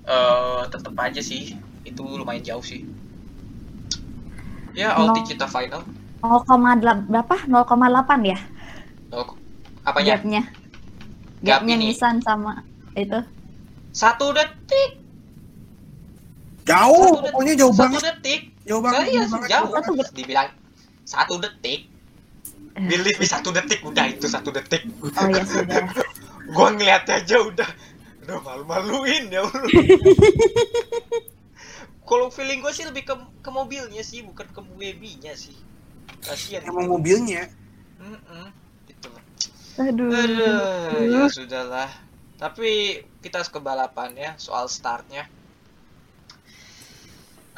[0.08, 1.56] eh tetep aja sih
[1.88, 2.84] itu lumayan jauh sih.
[4.79, 5.83] Ya, ulti kita final.
[6.19, 7.35] 0,8 berapa?
[7.43, 7.67] 0,8
[8.23, 8.39] ya
[9.09, 9.35] Oh,
[9.81, 10.15] apanya?
[10.15, 10.41] gapnya
[11.39, 11.85] Gap Gapnya ini.
[11.89, 12.63] Nissan sama
[12.93, 13.19] itu
[13.89, 14.99] Satu detik,
[16.61, 17.23] jauh Satu detik.
[17.25, 18.41] pokoknya jauh satu banget detik.
[18.61, 19.49] jauh banget Iya, jauh banget, jauh.
[19.49, 19.91] jauh banget.
[19.97, 20.49] Terus dibilang
[21.03, 21.79] satu detik.
[22.79, 24.87] Believe me satu detik udah itu satu detik.
[25.01, 25.83] Oh ya sudah
[26.55, 27.69] Gua ngeliat aja udah
[28.21, 29.63] udah malu-maluin ya Allah.
[32.10, 33.13] Kalau feeling gue sih lebih ke,
[33.45, 35.56] ke mobilnya sih bukan ke baby-nya sih.
[36.26, 36.63] Kasihan.
[36.69, 37.41] emang mobilnya
[38.02, 38.48] Mm-mm.
[38.89, 39.24] Gitu loh.
[39.80, 41.89] Aduh Aduh, ya sudahlah.
[42.41, 42.69] Tapi
[43.24, 45.24] kita ke balapan ya soal startnya.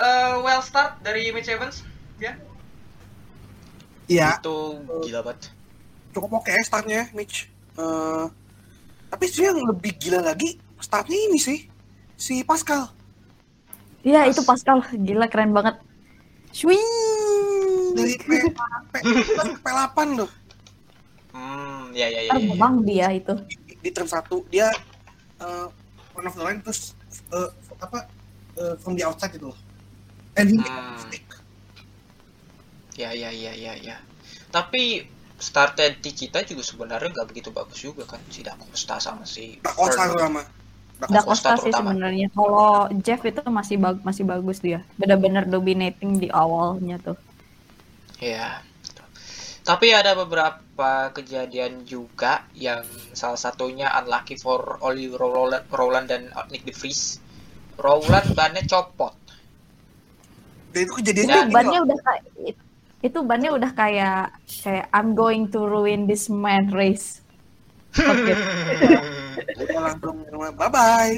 [0.02, 1.78] Eh, well start dari Mitch Evans
[2.20, 2.34] ya.
[4.08, 4.56] iya Itu
[5.04, 5.52] gila banget.
[6.14, 8.26] cukup oke startnya Mitch Eh,
[9.08, 11.60] tapi sih yang lebih gila lagi startnya ini sih
[12.20, 12.91] si Pascal
[14.02, 14.32] Iya Pas.
[14.34, 15.78] itu Pascal gila keren banget
[16.52, 16.78] Shui
[17.91, 18.30] dari P,
[18.91, 18.93] P,
[19.62, 20.32] P8 loh
[21.32, 22.28] Hmm, ya ya ya.
[22.28, 22.43] ya, ya.
[22.43, 24.68] terbang dia itu di, di turn satu dia
[25.39, 25.72] uh,
[26.12, 26.91] one of the line terus
[27.32, 27.47] uh,
[27.80, 28.04] apa
[28.60, 29.60] uh, from the outside gitu loh
[30.36, 30.99] and he Hmm.
[32.99, 33.95] Ya ya ya ya ya.
[34.52, 35.08] Tapi
[35.39, 39.72] started kita juga sebenarnya nggak begitu bagus juga kan si Da Costa sama si Da
[39.72, 40.12] Costa
[41.10, 41.58] Da Costa.
[41.58, 47.18] Sih sebenarnya kalau Jeff itu masih bag- masih bagus dia benar-benar dominating di awalnya tuh
[48.22, 48.62] Ya.
[49.62, 52.82] Tapi ada beberapa kejadian juga yang
[53.14, 57.22] salah satunya unlucky for Oli Rowland, Rowland dan Nick De Vries.
[57.78, 59.14] Rowland bannya copot.
[60.72, 61.86] Dan itu kejadiannya itu bannya loh.
[61.86, 62.24] udah kayak
[63.02, 67.20] itu bannya udah kayak kayak I'm going to ruin this man race.
[67.94, 68.34] Oke.
[69.62, 70.16] Udah langsung
[70.54, 71.16] bye bye.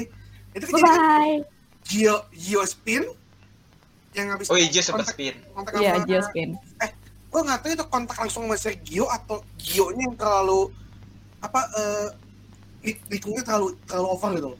[0.52, 1.36] Itu Bye kejadian bye.
[1.82, 3.02] Gio Gio spin
[4.12, 6.48] yang habis oh iya sempet kontak, spin kontak Iya, sama- Geospin.
[7.26, 10.70] gue nggak tahu itu kontak langsung sama Sergio atau Gio-nya yang terlalu
[11.40, 12.06] apa eh
[12.84, 14.50] lik- likungnya terlalu terlalu over gitu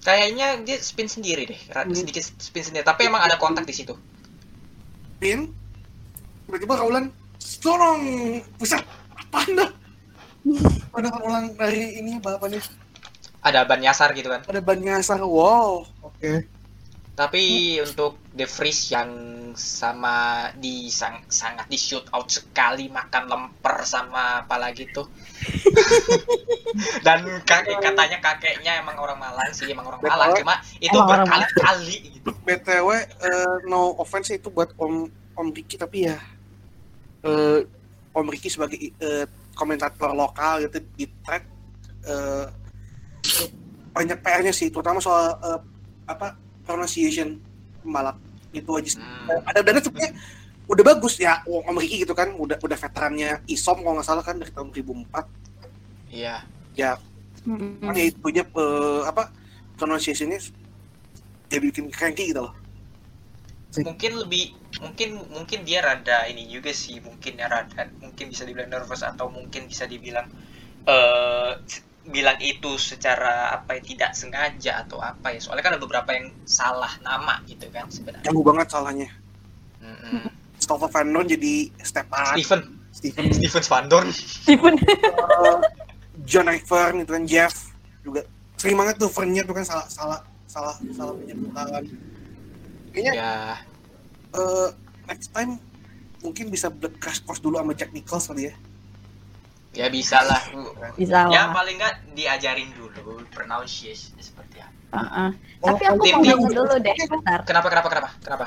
[0.00, 1.92] kayaknya dia spin sendiri deh Hmm.
[1.92, 3.92] sedikit spin sendiri tapi emang ada kontak di situ
[5.16, 5.52] Pin
[6.44, 8.00] tiba-tiba Raulan storong
[8.56, 8.80] pusat
[9.12, 9.66] apa anda
[10.94, 12.62] pada ulang dari ini balapannya
[13.46, 14.42] ada ban nyasar gitu kan?
[14.46, 16.46] Ada ban nyasar wow oke.
[17.16, 19.10] Tapi untuk The Freeze yang
[19.56, 25.08] sama di sang- sangat di shoot out sekali makan lemper sama apalagi tuh.
[27.06, 30.36] Dan kakek katanya kakeknya emang orang Malang sih, emang orang Malang.
[30.36, 32.30] Cuma itu berkali-kali gitu.
[32.44, 35.08] btw eh, no offense itu buat om
[35.40, 36.20] om Ricky tapi ya
[37.24, 37.64] eh,
[38.12, 39.24] om Ricky sebagai eh,
[39.56, 41.42] komentator lokal gitu di track
[42.04, 42.46] eh,
[43.96, 45.60] banyak PR-nya sih terutama soal eh,
[46.06, 46.36] apa
[46.68, 47.40] pronunciation
[47.80, 48.20] pembalap
[48.52, 49.00] itu aja sih.
[49.00, 49.32] Hmm.
[49.32, 50.12] Eh, ada dana sebenarnya
[50.66, 54.36] udah bagus ya om Ricky gitu kan udah udah veterannya ISOM kalau nggak salah kan
[54.36, 55.46] dari tahun 2004
[56.10, 56.42] Iya.
[56.74, 56.98] ya
[57.46, 59.30] makanya itunya eh, apa
[59.78, 60.38] pronunciation-nya
[61.46, 62.52] dia bikin cranky gitu loh
[63.82, 68.72] Mungkin lebih mungkin mungkin dia rada ini juga sih, mungkin ya rada mungkin bisa dibilang
[68.72, 70.28] nervous atau mungkin bisa dibilang
[70.86, 71.52] eh
[72.06, 75.40] bilang itu secara apa ya tidak sengaja atau apa ya.
[75.42, 78.24] Soalnya kan ada beberapa yang salah nama gitu kan sebenarnya.
[78.24, 79.10] Ganggu banget salahnya.
[80.56, 82.60] Stoffel Van Dorn jadi Stepan Steven.
[82.90, 83.24] Steven.
[83.28, 84.08] Steven Van Dorn.
[84.10, 84.74] Steven.
[84.86, 85.58] eh,
[86.24, 87.54] John Ivern itu kan Jeff
[88.02, 88.24] juga.
[88.56, 91.84] Sering banget tuh Vernier tuh kan salah salah salah salah penyebutan
[92.96, 93.32] kayaknya ya
[94.32, 94.68] eh,
[95.06, 95.60] next time
[96.18, 98.54] mungkin bisa ble- crash course dulu sama Jack Nichols kali ya.
[99.76, 100.40] Ya bisa lah
[100.96, 101.52] Bisa ya lah.
[101.52, 104.72] paling nggak diajarin dulu pronunciation seperti apa.
[104.96, 105.28] Heeh.
[105.60, 107.38] Oh, Tapi aku tim- mau nanya dulu deh, bentar.
[107.44, 108.46] kenapa kenapa kenapa kenapa?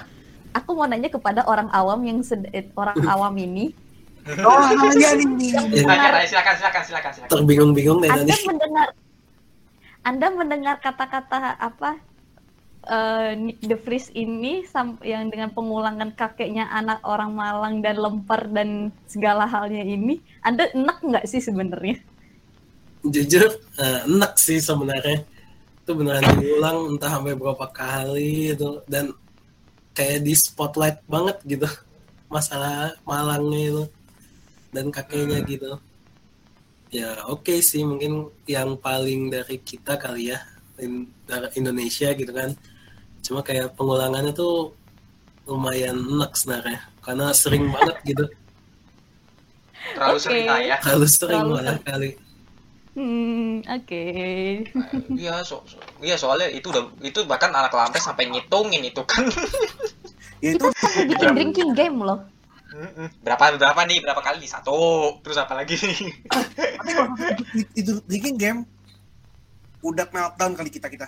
[0.51, 3.77] Aku mau nanya kepada orang awam yang sed- eh, orang awam ini,
[4.25, 4.57] oh
[4.97, 5.53] iya nih
[5.85, 7.29] Nah, silakan silakan silakan silakan.
[7.29, 8.87] Terbingung-bingung deh Anda mendengar
[10.01, 12.01] Anda mendengar kata-kata apa
[12.89, 14.65] eh, Nick De Vries ini
[15.05, 21.05] yang dengan pengulangan kakeknya anak orang Malang dan lempar dan segala halnya ini, Anda enak
[21.05, 22.01] nggak sih sebenarnya?
[23.05, 25.23] Jujur, eh, enak sih sebenarnya.
[25.85, 29.13] Itu beneran diulang entah sampai berapa kali itu dan
[29.93, 31.65] kayak di spotlight banget gitu
[32.29, 33.83] masalah Malangnya itu
[34.69, 35.81] dan kakeknya gitu.
[36.89, 40.39] Ya oke sih mungkin yang paling dari kita kali ya
[41.57, 42.53] Indonesia gitu kan.
[43.30, 44.73] Cuma kayak pengulangannya tuh
[45.45, 46.82] lumayan enak sebenarnya.
[47.05, 48.25] Karena sering banget gitu.
[49.93, 50.25] terlalu Oke.
[50.25, 50.77] sering lah ya.
[50.82, 52.09] Kalau sering Terlalu malah kali.
[52.97, 54.03] Hmm, oke.
[55.13, 59.30] iya so, so- iya soalnya itu udah itu bahkan anak lampes sampai ngitungin itu kan.
[60.39, 60.71] Ya itu
[61.11, 62.23] Bikin drinking game loh.
[63.21, 63.99] Berapa berapa nih?
[63.99, 64.39] Berapa kali?
[64.39, 64.71] Nih satu.
[65.19, 65.75] Terus apa lagi?
[65.75, 68.59] Tapi kalau itu- itu drinking game
[69.80, 71.07] udah meltdown kali kita kita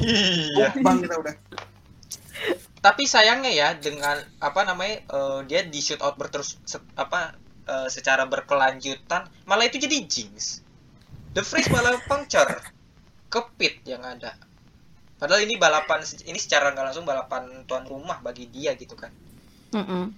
[0.00, 0.68] iya.
[0.84, 1.34] Bang kita udah.
[2.80, 7.36] Tapi sayangnya ya dengan apa namanya eh, dia di shoot out berterus se- apa
[7.68, 10.64] eh, secara berkelanjutan malah itu jadi jinx.
[11.36, 12.50] The freeze malah puncture
[13.30, 14.34] ke pit yang ada.
[15.20, 19.12] Padahal ini balapan ini secara nggak langsung balapan tuan rumah bagi dia gitu kan.
[19.70, 20.10] Mm-mm.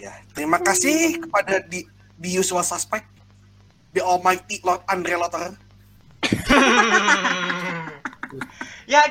[0.00, 1.84] ya terima kasih kepada di
[2.16, 3.04] the usual suspect
[3.92, 5.52] the almighty Lord Andre Lotter
[8.84, 9.02] ya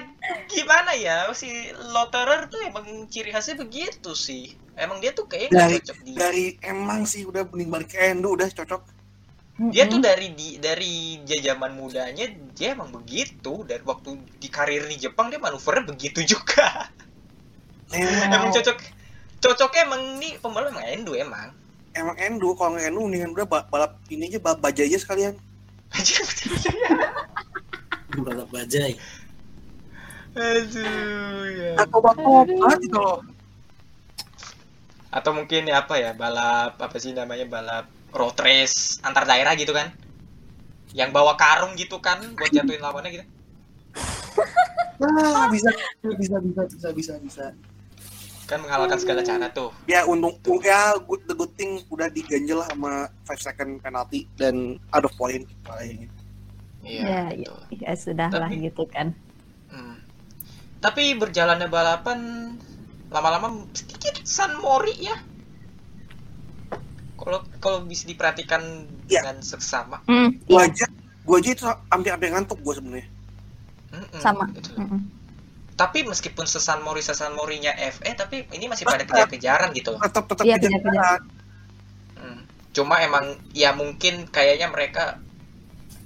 [0.48, 1.30] gimana ya?
[1.32, 1.48] Si
[1.92, 4.52] Lotterer tuh emang ciri khasnya begitu sih.
[4.74, 8.00] Emang dia tuh kayaknya nggak Dari- cocok di dari emang sih udah mending balik ke
[8.02, 8.82] Endo udah cocok.
[9.70, 13.62] Dia tuh dari di dari jajaman mudanya dia emang begitu.
[13.62, 16.90] Dari waktu di karir di Jepang dia manuvernya begitu juga.
[17.92, 18.78] Emang emang, cocok
[19.38, 21.50] cocoknya emang nih pembalap emang Endo emang.
[21.92, 25.36] Emang Endo kalau nggak Endo mendingan udah ba- balap ini aja balap baja aja sekalian
[28.20, 29.00] balap bajai
[30.36, 32.00] aduh ya atau
[32.80, 33.20] gitu loh.
[35.12, 39.76] Atau mungkin ya apa ya balap apa sih namanya balap road race antar daerah gitu
[39.76, 39.92] kan?
[40.96, 43.26] Yang bawa karung gitu kan buat jatuhin lawannya gitu.
[45.04, 45.68] Nah bisa
[46.16, 47.46] bisa bisa bisa bisa bisa.
[48.48, 49.76] Kan menghalalkan segala cara tuh.
[49.84, 55.04] Ya untung ya good the good thing udah diganjel sama 5 second penalty dan out
[55.04, 55.44] of point.
[55.68, 56.08] Kayaknya
[56.82, 57.60] iya Ya, betul.
[57.78, 59.14] Ya sudah lah Tapi- gitu kan.
[59.68, 59.98] Hmm.
[60.78, 62.20] Tapi berjalannya balapan
[63.08, 65.18] lama-lama sedikit San Mori ya
[67.16, 68.62] kalau kalau bisa diperhatikan
[69.06, 69.22] Iya.
[69.22, 70.86] dengan seksama Hmm, Gua iya, aja,
[71.22, 73.08] gua aja itu hampir-hampir ngantuk gua sebenarnya.
[73.92, 74.48] Mm-mm, sama.
[74.52, 74.72] gitu.
[74.74, 75.02] Mm-mm.
[75.74, 80.26] tapi meskipun sesan mori sesan morinya FE tapi ini masih pada kejar-kejaran gitu loh Tetap
[80.26, 81.20] tetap Iya, kejar kejar-kejar.
[82.16, 82.42] Hmm.
[82.72, 85.18] Cuma emang ya mungkin kayaknya mereka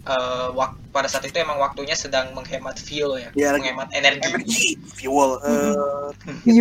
[0.06, 4.22] eh, wak- pada saat itu emang waktunya sedang menghemat fuel ya, lagi- menghemat energi.
[4.24, 6.08] energi, fuel, eh,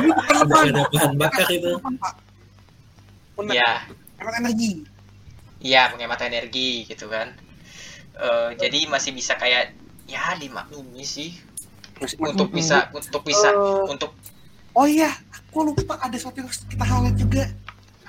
[0.00, 1.72] Udah leban, ada bahan bakar itu.
[3.46, 3.84] Ya,
[4.16, 4.70] hemat energi.
[5.60, 7.32] iya menghemat energi gitu kan.
[8.14, 9.72] Eh, jadi masih bisa kayak
[10.04, 11.36] ya dimaklumi sih
[11.96, 14.12] Masih- untuk bisa untuk bisa Eh, untuk
[14.70, 17.44] Oh iya, aku lupa ada satu yang harus kita highlight juga.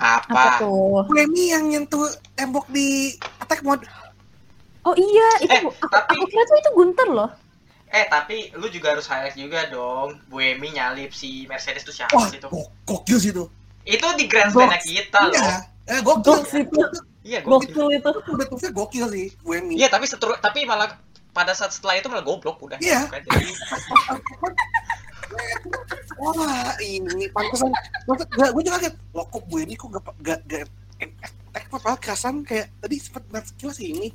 [0.02, 0.44] Apa apa?
[0.58, 1.06] tuh?
[1.06, 2.02] Flemmy yang nyentuh
[2.34, 3.86] tembok di attack mode.
[4.82, 7.30] Oh iya, itu Eh, aku, tapi- aku kira tuh itu Gunter loh.
[7.86, 10.18] Eh tapi lu juga harus highlight juga dong.
[10.26, 12.48] Buemi nyalip si Mercedes tuh siapa Wah, sih itu?
[12.48, 13.46] go- gokil sih itu.
[13.84, 14.82] Itu di grandstand Box.
[14.82, 15.32] kita loh.
[15.32, 15.54] Iya,
[15.86, 16.34] eh, gokil.
[16.34, 16.80] Box itu.
[17.22, 17.70] Iya, gokil.
[17.70, 18.10] Gokil itu.
[18.10, 19.78] Itu udah tuh gokil sih, Wemi.
[19.78, 20.98] Iya tapi seteru, tapi malah
[21.30, 22.78] pada saat setelah itu malah goblok udah.
[22.78, 23.06] Iya.
[23.06, 23.54] Kan, jadi-
[26.14, 27.72] Wah, ini pantesan.
[28.04, 28.94] Maksud, gue juga kaget.
[29.10, 30.64] Loh kok Wemi kok gak, gak, gak
[31.72, 34.08] mode malah kerasan kayak tadi sempet ngeliat sekilas sih ini.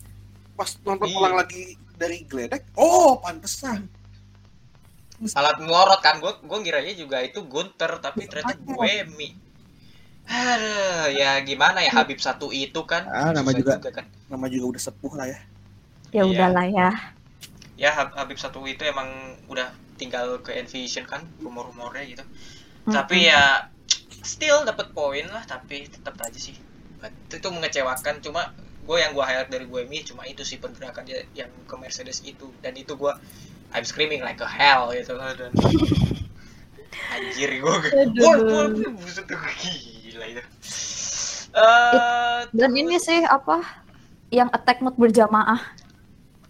[0.53, 1.17] Pas nonton Iya.
[1.17, 1.61] ulang lagi
[1.93, 3.89] dari Gledek, oh pantesan.
[5.25, 9.33] Salah ngorot kan gue gue ngiranya juga itu Gunter tapi ternyata Buemi.
[10.27, 13.05] Aduh, ya gimana ya Habib satu itu kan.
[13.07, 13.89] Ah, nama Susah juga.
[13.91, 14.05] kan.
[14.27, 15.39] Nama juga udah sepuh lah ya.
[16.11, 16.23] Ya Iya.
[16.25, 16.89] udahlah ya.
[17.73, 19.07] Ya Hab- Habib satu itu emang
[19.47, 22.23] udah tinggal ke Envision kan rumor-rumornya gitu.
[22.87, 23.67] Tapi ya
[24.23, 26.55] still dapat poin lah tapi tetap aja sih.
[27.01, 28.53] But itu mengecewakan cuma
[28.87, 32.47] gue yang gue highlight dari Buemi cuma itu sih pergerakan dia yang ke Mercedes itu
[32.63, 33.11] dan itu gue
[33.75, 35.51] I'm screaming like a hell gitu kan dan
[37.13, 37.75] anjir gue
[38.95, 39.39] buset tuh
[40.07, 40.43] gila itu.
[41.57, 43.63] Eh, Dan ini sih apa?
[44.29, 45.61] Yang attack mode berjamaah.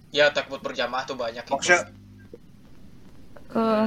[0.09, 1.51] ya attack mode berjamaah tuh banyak itu.
[1.53, 1.91] Maksudnya,
[3.51, 3.85] Eh,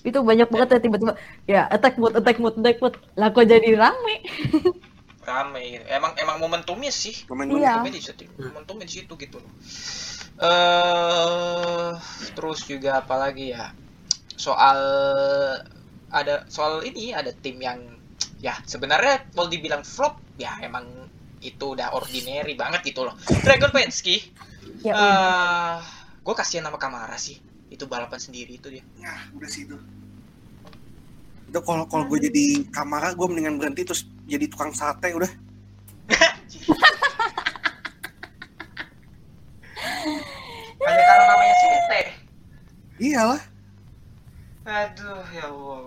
[0.00, 1.12] itu banyak banget ya tiba-tiba
[1.44, 4.16] ya attack mode attack mode attack mode lah kok jadi rame
[5.30, 5.84] rame.
[5.86, 7.14] Emang emang momentumnya sih.
[7.28, 7.78] pemain Iya.
[7.78, 8.24] Momentumnya di situ.
[8.40, 9.52] Momentumnya di situ gitu loh.
[10.40, 11.90] Eh
[12.32, 13.70] terus juga apalagi ya?
[14.34, 14.80] Soal
[16.10, 17.78] ada soal ini ada tim yang
[18.40, 20.88] ya sebenarnya kalau dibilang flop ya emang
[21.40, 23.14] itu udah ordinary banget gitu loh.
[23.44, 24.32] Dragon Pensky
[24.80, 25.80] ya Eh, udah.
[26.24, 27.36] gue kasihan sama Kamara sih.
[27.70, 28.82] Itu balapan sendiri itu dia.
[28.98, 29.78] Nah, udah sih itu.
[31.46, 35.30] Itu kalau kalau gue jadi kamera, gue mendingan berhenti terus jadi tukang sate udah.
[40.80, 42.00] Hanya karena namanya Sete.
[43.00, 43.42] Iyalah.
[44.66, 45.78] Aduh, ya Allah.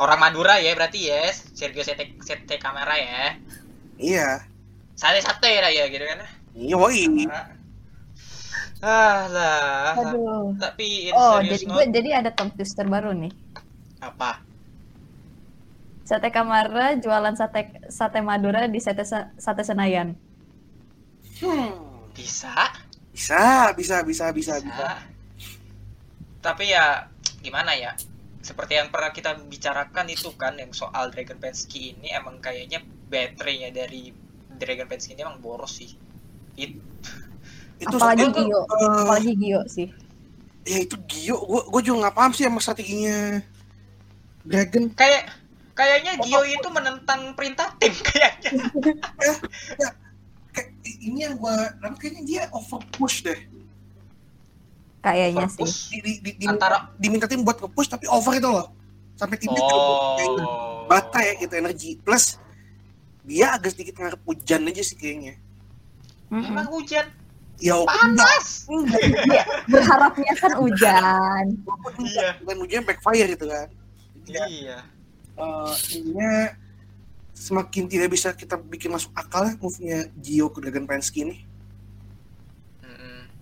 [0.00, 3.36] Orang Madura ya berarti ya, Sergio Sete, Sete Kamara ya.
[4.00, 4.28] Iya.
[4.96, 6.24] Sate-sate lah ya gitu kan.
[6.56, 7.28] Iya, woi.
[8.82, 9.94] Ah lah.
[10.00, 10.42] Aduh.
[10.60, 13.32] Tapi in Oh, jadi gue jadi ada top twister baru nih.
[14.02, 14.42] apa?
[16.08, 17.60] Sate Kamara jualan sate
[17.98, 20.08] sate Madura di sate Sa- sate Senayan.
[21.40, 22.08] Hmm.
[22.14, 22.52] Bisa?
[23.12, 24.88] Bisa, bisa, bisa, bisa, bisa.
[26.42, 26.86] Tapi ya
[27.44, 27.92] gimana ya?
[28.42, 33.70] Seperti yang pernah kita bicarakan itu kan yang soal Dragon Pensky ini emang kayaknya baterainya
[33.70, 34.10] dari
[34.60, 35.90] Dragon Pensky ini emang boros sih.
[36.58, 36.72] It,
[37.82, 38.60] Itu Apalagi soalnya, Gio.
[38.62, 39.88] eh, Apalagi Gio sih.
[40.62, 43.42] ya itu Gio, gue gue juga nggak paham sih sama strateginya
[44.46, 44.86] Dragon.
[44.94, 45.22] kayak
[45.74, 48.50] kayaknya Gio itu menentang perintah tim kayaknya.
[50.52, 50.68] Kayak
[51.02, 51.56] ini yang gue,
[51.98, 53.38] kayaknya dia over push deh.
[55.02, 55.66] Kayaknya sih.
[55.66, 58.70] Di, di, di, di, antara diminta tim buat nge-push tapi over itu loh.
[59.18, 59.82] Sampai timnya kayak
[60.22, 60.42] gitu.
[60.46, 62.36] oh bata ya gitu energi plus
[63.24, 65.38] dia agak sedikit ngarep hujan aja sih kayaknya
[66.28, 66.48] Mm-mm.
[66.48, 67.06] Emang hujan
[67.62, 68.66] ya panas.
[68.66, 71.44] Iya, berharapnya kan hujan.
[71.62, 72.28] walaupun Iya.
[72.42, 73.68] bukan hujan backfire gitu kan
[74.26, 74.78] Iya.
[75.32, 76.32] eh, intinya
[77.32, 81.36] semakin tidak bisa kita bikin masuk akal ya move-nya Gio ke Dragon Pensky ini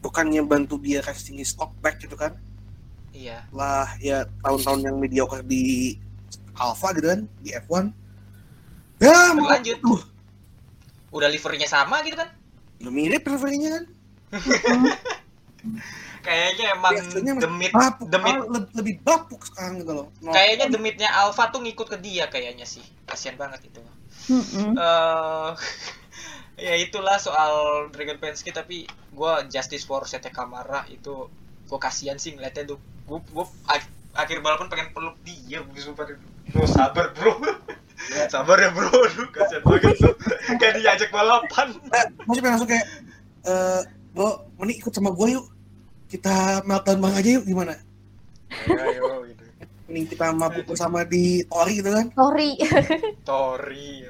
[0.01, 2.33] bukannya bantu dia casting stock back gitu kan
[3.13, 3.45] Iya.
[3.53, 5.97] lah ya tahun-tahun yang mediocre di
[6.57, 7.93] Alpha gitu kan di F1
[9.01, 9.37] ya
[9.77, 10.01] tuh
[11.11, 12.31] Udah livernya sama gitu kan?
[12.81, 13.85] udah mirip referennya kan
[16.21, 18.07] Kayaknya emang Biasanya demit bapuk.
[18.13, 20.07] demit lebih, lebih bapuk sekarang gitu loh.
[20.21, 20.37] Nonton.
[20.37, 22.85] kayaknya demitnya Alpha tuh ngikut ke dia kayaknya sih.
[23.09, 23.81] Kasihan banget itu.
[24.29, 24.77] Mm-mm.
[24.77, 25.51] eh
[26.71, 31.33] ya itulah soal Dragon Pensky tapi gue justice for Sete Kamara itu
[31.65, 32.79] gue kasihan sih ngeliatnya tuh.
[33.09, 33.47] Gue gue
[34.13, 36.05] akhir balapan pengen peluk dia sumpah
[36.53, 37.41] bro sabar bro.
[38.33, 38.89] Sabar ya bro.
[38.89, 40.11] Aduh, kasihan banget lu
[40.57, 41.77] kayak diajak balapan.
[42.25, 42.87] Masih pengen langsung kayak
[43.45, 45.47] eh bro mending ikut sama gue yuk
[46.07, 46.35] kita
[46.65, 47.75] meltdown bang aja yuk gimana
[48.67, 49.45] ayo ayo gitu
[49.87, 52.51] mending kita mabuk bersama di Tori gitu kan Sorry.
[53.23, 54.07] Tori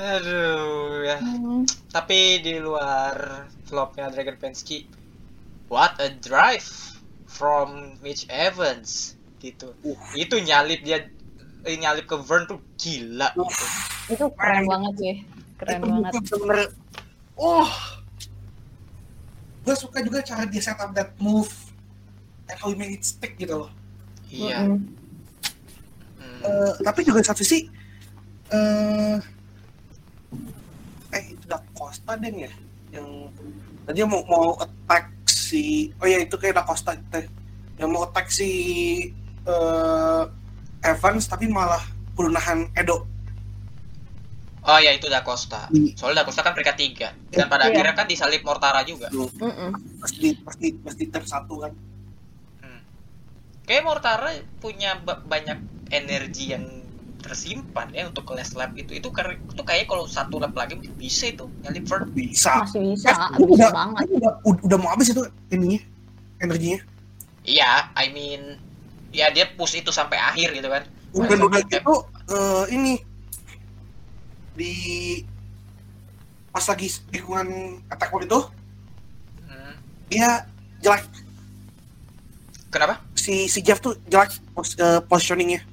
[0.00, 1.68] aduh ya Hmm.
[1.92, 4.88] tapi di luar flopnya Dragon Pensky
[5.68, 6.64] what a drive
[7.28, 9.96] from Mitch Evans gitu Uh.
[10.16, 11.04] itu nyalip dia
[11.62, 13.64] eh, nyalip ke Vern tuh gila gitu.
[14.10, 15.14] itu keren banget sih.
[15.54, 16.12] Keren Itu banget.
[16.32, 16.60] bener
[17.36, 17.68] oh
[19.70, 21.46] gue suka juga cara dia set up that move
[22.50, 23.70] and how he made it stick gitu loh
[24.26, 24.66] iya.
[24.66, 24.82] Hmm.
[26.42, 27.70] Eh, tapi juga satu sisi
[28.50, 29.16] eh
[31.14, 32.50] eh itu Da Costa deh ya
[32.90, 33.30] yang
[33.86, 37.30] tadi mau mau attack si oh ya itu kayak Da Costa itu
[37.78, 38.50] yang mau attack si
[39.46, 40.22] eh
[40.82, 41.86] Evans tapi malah
[42.18, 43.06] perlu nahan Edo
[44.60, 47.08] oh ya itu Da Costa soalnya Da Costa kan peringkat tiga.
[47.28, 47.72] Dan pada Iya.
[47.72, 49.08] akhirnya kan disalip Mortara juga.
[49.10, 49.70] Mm-mm.
[49.98, 51.72] pas di pas di pas di turn satu kan.
[53.64, 55.58] Kayak Mortara punya ba- banyak
[55.88, 56.66] energi yang
[57.20, 58.90] tersimpan ya untuk ke last lap itu.
[58.92, 62.66] Itu itu kayak kalau satu lap lagi mungkin bisa itu nyalip Vern bisa.
[62.66, 64.04] Masih bisa, Eh, bisa udah, banget.
[64.10, 65.80] udah, udah, udah mau habis itu ininya
[66.40, 66.80] energinya.
[67.40, 68.58] Iya I mean
[69.10, 70.82] ya dia push itu sampai akhir gitu kan.
[71.14, 71.78] Udah udah gitu.
[71.78, 71.94] gitu
[72.26, 72.92] eh, ini
[74.60, 74.74] di
[76.52, 77.48] pas lagi lingkungan
[77.88, 78.40] attack wall itu
[79.48, 79.74] Hmm.
[80.12, 80.44] dia
[80.78, 81.08] jelek.
[82.68, 83.00] Kenapa?
[83.16, 85.64] Si si Jeff tuh jelek pos, eh, positioningnya.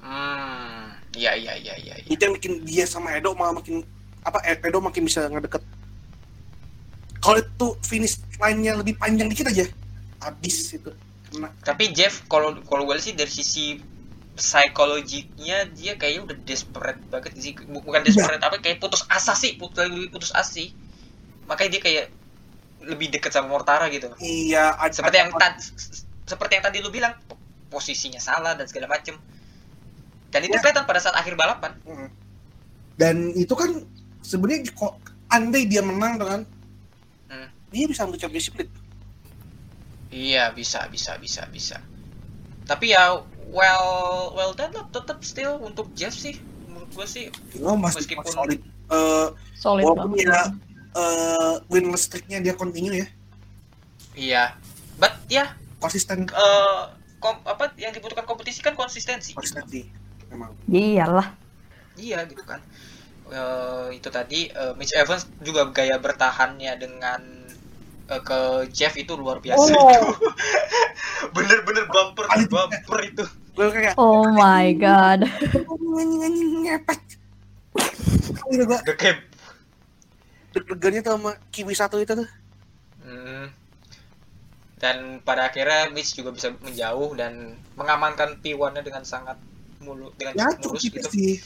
[0.00, 2.06] Hmm iya iya iya iya iya.
[2.10, 3.86] itu yang bikin dia sama Edo malah makin
[4.26, 5.62] apa E- Edo makin bisa ngedeket.
[7.22, 9.64] Kalau itu finish line-nya lebih panjang dikit aja
[10.20, 10.90] habis itu
[11.30, 11.48] kena.
[11.62, 13.80] Tapi Jeff kalau kalau gue sih dari sisi
[14.34, 17.54] psikologinya dia kayaknya udah desperate banget sih.
[17.54, 20.74] Bukan desperate apa kayak putus asa sih putus putus asa sih.
[21.46, 22.06] Makanya dia kayak
[22.84, 24.10] lebih deket sama Mortara gitu.
[24.18, 25.60] Iya seperti yang tadi
[26.24, 27.38] seperti yang tadi lu bilang po-
[27.70, 29.14] posisinya salah dan segala macem.
[30.28, 30.60] Dan itu Ya.
[30.60, 31.72] kelihatan pada saat akhir balapan.
[31.84, 32.08] Mm.
[32.94, 33.82] dan itu kan
[34.22, 34.94] sebenarnya kok
[35.26, 36.40] andai dia menang dengan
[37.26, 37.50] Hmm.
[37.74, 38.70] dia bisa championship split
[40.14, 41.82] iya bisa bisa bisa bisa.
[42.62, 43.18] Tapi ya
[43.50, 43.88] well
[44.32, 46.38] well done lah tetap still untuk Jeff sih.
[46.64, 47.24] Menurut gue sih
[47.60, 48.60] oh, masih Meskipun- solid.
[48.84, 50.28] Eh, Solid walaupun banget.
[50.28, 50.40] ya
[50.94, 53.06] eh, winless streaknya dia continue ya.
[54.14, 54.44] Iya.
[54.94, 55.56] But ya.
[55.80, 56.28] Konsisten.
[56.28, 56.82] Eh,
[57.18, 59.32] kom- apa yang dibutuhkan kompetisi kan konsistensi.
[59.32, 59.84] Konsistensi
[60.28, 61.32] memang Iyalah.
[61.94, 62.58] iya gitu kan.
[63.26, 67.20] Eh, itu tadi eh, Mitch Evans juga gaya bertahannya dengan
[68.06, 68.38] eh, ke
[68.70, 69.90] Jeff itu luar biasa Oh.
[69.90, 70.08] itu
[71.34, 73.24] bener-bener bumper bumper itu
[73.94, 75.24] Oh my god.
[78.44, 79.18] udah kayak
[80.52, 82.28] deg-degannya tuh sama kiwi satu itu tuh
[83.04, 83.52] Hmm.
[84.74, 89.36] Dan pada akhirnya Mitch juga bisa menjauh dan mengamankan P1-nya dengan sangat
[89.78, 91.04] mulu dengan ya mulus gitu.
[91.12, 91.36] sih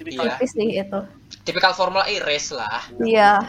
[0.00, 0.40] Iya.
[0.40, 1.00] Tipis sih itu.
[1.44, 2.80] Tipikal Formula E race lah.
[2.98, 3.44] Iya.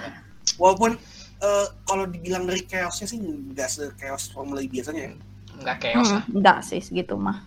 [0.60, 1.00] walaupun
[1.44, 5.14] eh, kalau dibilang dari chaosnya sih nggak se chaos formula E biasanya ya.
[5.54, 6.24] Nggak chaos Hmm, lah.
[6.32, 7.44] enggak sih segitu mah.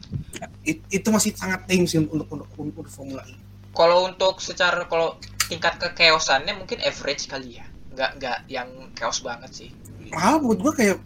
[0.63, 3.35] It- itu masih sangat tame sih untuk untuk untuk, untuk formula E
[3.73, 5.17] Kalau untuk secara kalau
[5.47, 7.67] tingkat kekeosannya mungkin average kali ya.
[7.91, 9.71] Nggak nggak yang chaos banget sih.
[10.07, 10.97] malah menurut gue kayak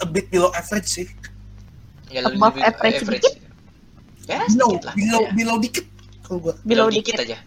[0.00, 1.06] a bit below average sih
[2.08, 3.04] Ya Above average
[4.24, 4.94] Ya, below sedikit lah.
[4.96, 5.30] below Ya.
[5.34, 5.84] below dikit
[6.22, 7.26] kalau gue Below dikit dikit.
[7.26, 7.38] aja.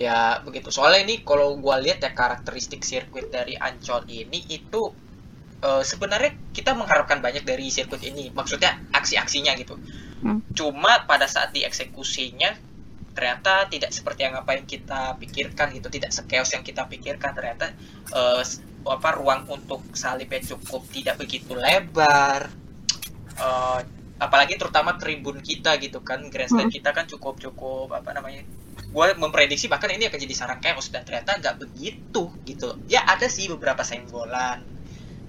[0.00, 0.72] Ya begitu.
[0.72, 4.82] Soalnya ini kalau gua lihat ya karakteristik sirkuit dari Ancol ini itu
[5.60, 8.32] eh, sebenarnya kita mengharapkan banyak dari sirkuit ini.
[8.32, 9.76] Maksudnya aksi-aksinya gitu.
[10.24, 10.40] Hmm.
[10.56, 12.72] Cuma pada saat dieksekusinya
[13.12, 17.74] ternyata tidak seperti yang apa yang kita pikirkan gitu, tidak sekeos yang kita pikirkan ternyata
[18.40, 22.48] s- apa ruang untuk salibnya cukup tidak begitu lebar.
[23.36, 23.78] Eh,
[24.16, 26.76] apalagi terutama tribun kita gitu kan grandstand Hmm.
[26.76, 28.44] kita kan cukup cukup apa namanya
[28.90, 33.30] gue memprediksi bahkan ini akan jadi sarang chaos dan ternyata nggak begitu gitu ya ada
[33.30, 34.66] sih beberapa senggolan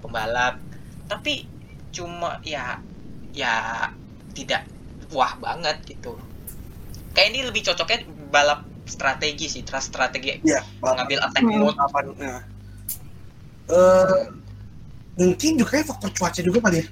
[0.02, 0.58] pembalap
[1.06, 1.46] tapi
[1.94, 2.82] cuma ya
[3.30, 3.86] ya
[4.34, 4.66] tidak
[5.14, 6.18] wah banget gitu
[7.14, 8.02] kayak ini lebih cocoknya
[8.34, 11.62] balap strategi sih tra- strategi ya mengambil attack Hmm.
[11.62, 12.40] mode apa nah.
[13.70, 14.22] Eh,
[15.16, 16.86] mungkin juga kayak faktor cuaca juga kali ya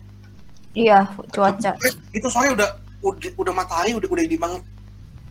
[0.71, 0.99] Iya,
[1.35, 1.75] cuaca.
[2.15, 2.69] Itu soalnya udah
[3.03, 4.63] udah, udah matahari udah udah ini banget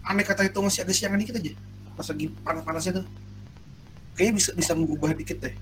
[0.10, 1.54] aneh kata itu masih agak siangan dikit aja
[1.94, 3.06] pas lagi panas-panasnya tuh
[4.18, 5.54] kayaknya bisa bisa mengubah dikit deh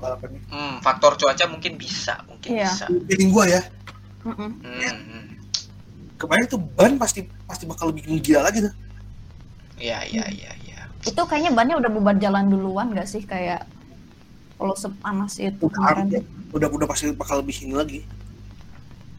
[0.00, 2.72] balapannya hmm, faktor cuaca mungkin bisa mungkin Iya.
[2.72, 3.62] bisa feeling gua ya
[4.22, 4.50] Mm-mm.
[4.62, 5.34] Hmm.
[6.14, 8.70] Kebayang tuh ban pasti pasti bakal bikin gila lagi tuh.
[9.82, 10.80] Iya, iya, iya, iya.
[11.02, 13.66] Itu kayaknya bannya udah bubar jalan duluan gak sih kayak
[14.54, 16.06] kalau sepanas itu kemarin.
[16.06, 16.22] Udah,
[16.54, 18.00] udah udah pasti bakal lebih ini lagi.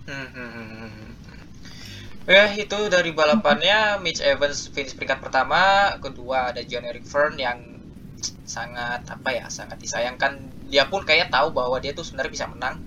[0.07, 1.02] Hmm, hmm, hmm,
[2.23, 7.59] Ya, itu dari balapannya Mitch Evans finish peringkat pertama, kedua ada John Eric Fern yang
[8.47, 10.39] sangat apa ya, sangat disayangkan.
[10.71, 12.79] Dia pun kayak tahu bahwa dia tuh sebenarnya bisa menang.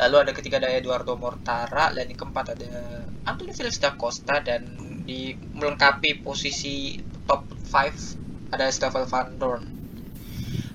[0.00, 4.64] Lalu ada ketiga ada Eduardo Mortara dan yang keempat ada Anthony Felix da Costa dan
[5.04, 6.96] di melengkapi posisi
[7.28, 9.64] top 5 ada Stoffel Van Dorn.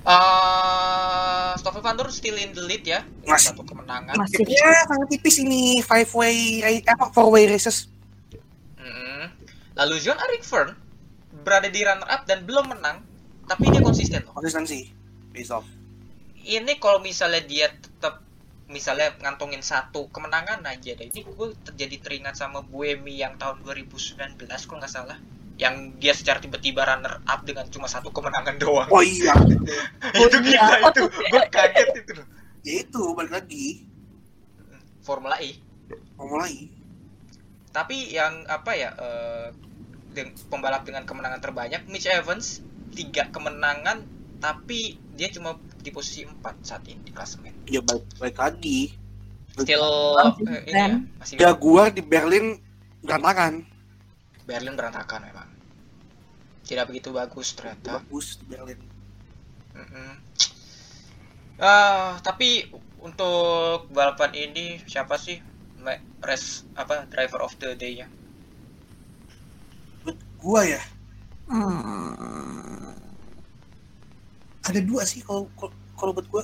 [0.04, 3.56] Uh, Stoffel Van Dorn still in the lead ya, dengan Masih.
[3.56, 4.14] satu kemenangan.
[4.14, 4.46] Masih.
[4.46, 7.93] Ya sangat tipis ini five way eh, apa four way races.
[9.74, 10.78] Lalu John Eric Fern
[11.42, 13.02] berada di runner up dan belum menang,
[13.50, 14.38] tapi dia konsisten loh.
[14.38, 14.90] Konsistensi.
[15.34, 15.66] Based off.
[16.44, 18.22] Ini kalau misalnya dia tetap
[18.70, 21.10] misalnya ngantongin satu kemenangan aja deh.
[21.10, 25.18] Ini gue terjadi teringat sama Buemi yang tahun 2019 kalau nggak salah.
[25.58, 28.90] Yang dia secara tiba-tiba runner up dengan cuma satu kemenangan doang.
[28.94, 29.34] Oh iya.
[30.22, 30.62] itu iya.
[30.62, 31.04] gila itu.
[31.34, 32.14] Gue kaget itu
[32.64, 33.66] ya itu balik lagi.
[35.04, 35.60] Formula E.
[36.16, 36.72] Mau mulai.
[37.74, 39.48] Tapi yang apa ya eh,
[40.14, 42.62] deng- pembalap dengan kemenangan terbanyak Mitch Evans
[42.94, 44.06] tiga kemenangan
[44.38, 47.56] tapi dia cuma di posisi 4 saat ini di klasemen.
[47.66, 48.94] Ya balik, balik lagi.
[49.58, 49.88] Still
[50.46, 52.62] eh, ini ya, masih Ya gua di Berlin
[53.02, 53.66] berantakan.
[54.44, 55.50] Berlin berantakan memang.
[56.64, 58.04] Tidak begitu bagus ternyata.
[58.04, 58.80] Bagus di Berlin.
[59.74, 60.12] Mm-mm.
[61.58, 62.68] Ah, tapi
[63.00, 65.38] untuk balapan ini siapa sih
[66.24, 68.08] res apa driver of the day-nya?
[70.04, 70.82] Menurut gua ya
[71.44, 72.96] Hmm.
[74.64, 75.76] ada dua sih kalau kalau-
[76.16, 76.44] buat gua.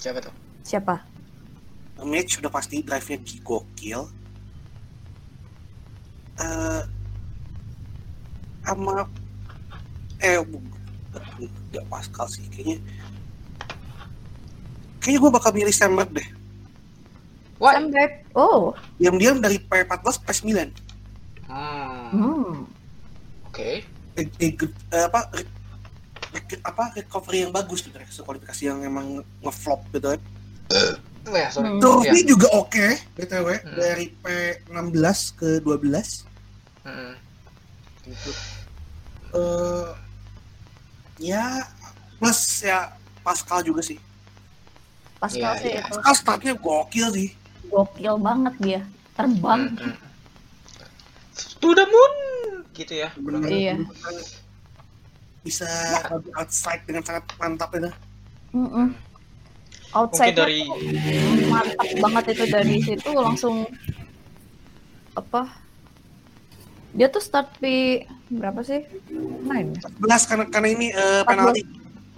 [0.00, 0.32] Siapa tuh?
[0.64, 1.04] Siapa?
[2.00, 4.08] Match udah pasti drive-nya gokil.
[6.38, 6.82] Eh
[8.64, 9.04] sama
[10.20, 10.38] eh
[11.72, 12.78] nggak Pascal sih kayaknya.
[15.00, 16.28] Kayaknya gua bakal milih Sandberg deh.
[17.58, 17.74] Wah.
[17.74, 18.12] Sandberg.
[18.32, 18.70] Oh.
[18.96, 20.70] Diam-diam dari P14 ke P9.
[21.46, 22.08] Hmm.
[22.10, 22.54] Hmm.
[23.46, 23.82] Oke.
[24.14, 25.50] Eh, eh, ge- eh, apa re-
[26.30, 29.06] re- apa recovery yang bagus gitu kualifikasi yang emang
[29.40, 30.20] ngeflop gitu kan.
[31.24, 31.68] Oh ya, sorry.
[31.68, 31.80] Hmm.
[31.80, 32.26] Turfi Iya.
[32.26, 33.74] juga oke btw Hmm.
[33.74, 36.24] dari P16 ke 12
[36.84, 37.12] Mm-mm.
[38.04, 38.30] gitu.
[39.34, 39.88] Eh
[41.20, 41.66] ya
[42.16, 43.98] plus ya Pascal juga sih.
[45.18, 47.28] Pascal Iya, sih itu Pascal startnya gokil sih.
[47.68, 48.80] Gokil banget dia.
[49.14, 49.72] Terbang.
[49.74, 49.94] Mm-mm.
[51.58, 52.12] To the moon
[52.74, 53.08] gitu ya.
[53.14, 53.74] Bener-bener Iya.
[55.42, 55.68] bisa
[56.36, 57.90] outside dengan sangat mantap itu.
[58.52, 58.92] Mm-mm.
[59.96, 60.60] Outside Mungkin dari
[61.48, 63.64] mantap banget itu dari situ langsung
[65.16, 65.48] apa?
[66.92, 68.84] Dia tuh start di berapa sih?
[69.44, 69.72] Main.
[69.76, 71.62] 11 karena karena ini eh, penalti.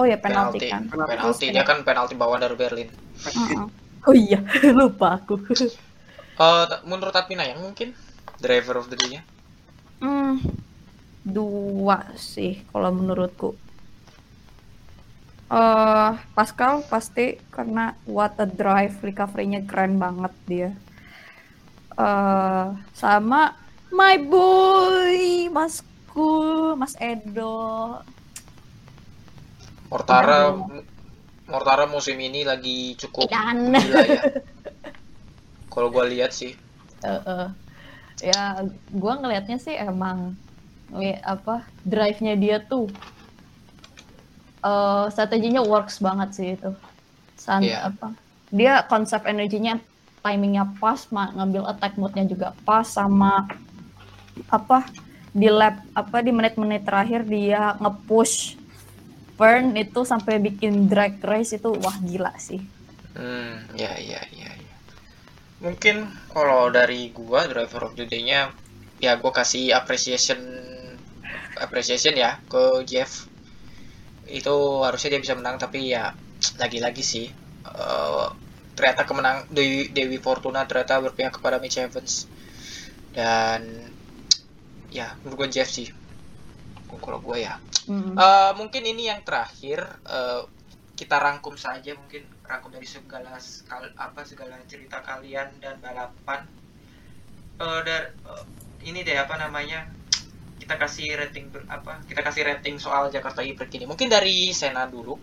[0.01, 0.67] Oh ya penalti penalti.
[0.73, 0.83] kan.
[0.91, 2.89] Penalti dia kan penalti bawah dari Berlin.
[3.31, 3.69] Mm-mm.
[4.07, 4.39] Oh iya,
[4.79, 5.35] lupa aku.
[6.47, 7.89] Eh, t- menurut Atmina yang mungkin
[8.45, 9.23] driver of the day-nya.
[10.03, 10.33] Hmm,
[11.37, 11.97] dua
[12.33, 13.47] sih kalau menurutku.
[15.61, 17.85] eh Pascal pasti karena
[18.15, 20.71] what a drive recovery-nya keren banget dia.
[21.99, 22.67] eh
[23.01, 23.41] sama
[23.99, 25.21] my boy
[25.57, 26.31] Masku,
[26.81, 27.51] Mas Edo.
[29.91, 30.39] Mortara.
[31.51, 34.23] Mortara musim ini lagi cukup Dan gila ya.
[35.73, 36.55] Kalau gua lihat sih.
[37.01, 37.47] Heeh.
[38.21, 38.61] ya
[38.93, 40.37] gua ngelihatnya sih emang
[41.25, 42.93] apa drive-nya dia tuh
[44.61, 46.69] eh strateginya works banget sih itu
[47.35, 47.89] San, Iya.
[47.89, 48.13] apa
[48.53, 49.81] dia konsep energinya
[50.21, 53.49] timingnya pas ma- ngambil attack mode-nya juga pas sama
[54.53, 54.85] apa
[55.33, 58.60] di lap apa di menit-menit terakhir dia nge-push
[59.41, 62.61] Burn itu sampai bikin drag race itu wah gila sih
[63.15, 64.51] Hmm, ya ya ya.
[64.67, 64.75] ya.
[65.65, 65.97] Mungkin
[66.35, 68.41] kalau dari gua driver of the day-nya
[69.05, 70.41] ya gua kasih appreciation
[71.65, 73.31] appreciation ya ke Jeff.
[74.39, 74.55] Itu
[74.87, 76.05] harusnya dia bisa menang tapi ya
[76.63, 77.27] lagi-lagi sih
[77.85, 78.27] eh,
[78.77, 82.13] ternyata kemenang Dewi, Dewi Fortuna ternyata berpihak kepada Mitch Evans
[83.17, 83.61] dan
[84.91, 85.87] ya menurut gua Jeff sih
[86.99, 88.15] kalau gua ya Mm.
[88.15, 90.43] Eh, mungkin ini yang terakhir eh,
[90.95, 96.45] kita rangkum saja mungkin rangkum dari segala skal- apa segala cerita kalian dan balapan.
[97.57, 98.45] Eh, dar- eh,
[98.85, 99.91] ini deh apa namanya
[100.61, 103.89] kita kasih rating ber- apa kita kasih rating soal Jakarta e-Prix ini.
[103.89, 105.19] Mungkin dari Sena dulu.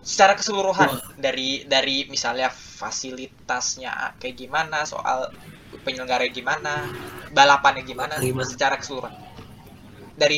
[0.00, 5.28] Secara keseluruhan dari dari misalnya fasilitasnya kayak gimana soal
[5.84, 6.88] penyelenggara gimana
[7.30, 8.48] balapannya gimana Gimana?
[8.48, 9.12] secara keseluruhan
[10.20, 10.36] dari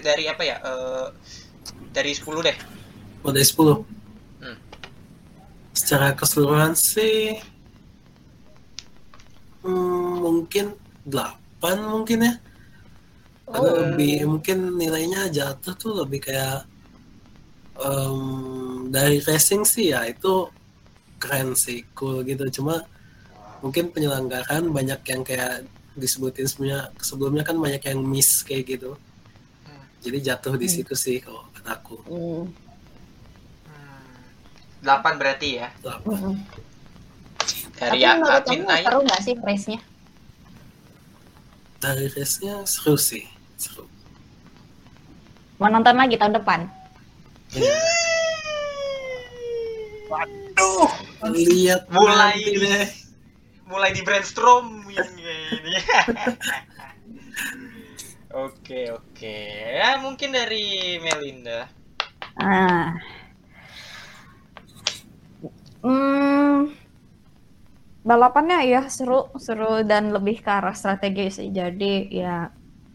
[0.00, 1.06] dari apa ya eh,
[1.92, 2.58] dari 10 deh
[3.26, 3.82] Oh, dari 10.
[4.40, 4.58] Hmm.
[5.74, 7.34] Secara keseluruhan sih
[9.66, 10.72] hmm, mungkin
[11.04, 12.34] 8 mungkin ya.
[13.48, 13.80] Karena Oh.
[13.80, 16.68] lebih mungkin nilainya jatuh tuh lebih kayak
[17.80, 18.20] em,
[18.92, 20.52] dari racing sih ya itu
[21.16, 22.84] keren sih cool gitu cuma
[23.64, 25.64] mungkin penyelenggaraan banyak yang kayak
[25.96, 28.94] disebutin sebelumnya sebelumnya kan banyak yang miss kayak gitu.
[29.98, 30.74] Jadi jatuh di Hmm.
[30.74, 32.44] situ sih kalau kata aku Hmm.
[33.64, 34.22] Hmm,
[34.80, 36.06] 8 berarti ya Apa?
[36.08, 36.36] Hmm.
[37.74, 39.80] dari Tapi menurut admin kamu Ai seru nggak sih race-nya?
[41.78, 43.22] dari race-nya seru sih
[43.54, 43.86] seru
[45.56, 46.60] Mau nonton lagi tahun depan?
[50.08, 50.86] Aduh,
[51.28, 52.86] lihat mulai deh.
[53.64, 55.74] mulai di brainstorm ini
[58.46, 59.36] oke oke
[59.78, 61.78] ya mungkin dari Melinda
[62.38, 62.94] Ah.
[65.82, 66.70] Hmm,
[68.06, 71.48] balapannya ya seru, seru dan lebih ke arah strategi sih.
[71.50, 72.46] Jadi ya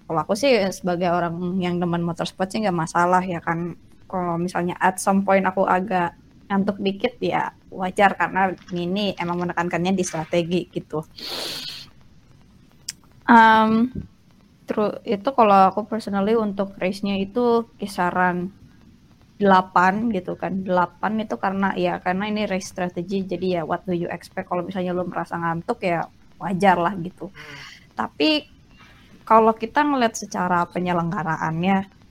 [0.08, 3.76] kalau aku sih sebagai orang yang demen motorsport sih nggak masalah ya kan.
[4.08, 6.16] Kalau misalnya at some point aku agak
[6.48, 11.04] ngantuk dikit ya wajar karena ini emang menekankannya di strategi gitu.
[13.28, 13.92] Um,
[14.64, 18.52] terus itu kalau aku personally untuk race-nya itu kisaran
[19.42, 20.64] 8 gitu kan.
[20.64, 24.64] 8 itu karena ya karena ini race strategy jadi ya what do you expect kalau
[24.64, 26.08] misalnya lo merasa ngantuk ya
[26.40, 27.28] wajar lah gitu.
[27.94, 28.48] Tapi
[29.24, 32.04] kalau kita ngeliat secara penyelenggaraannya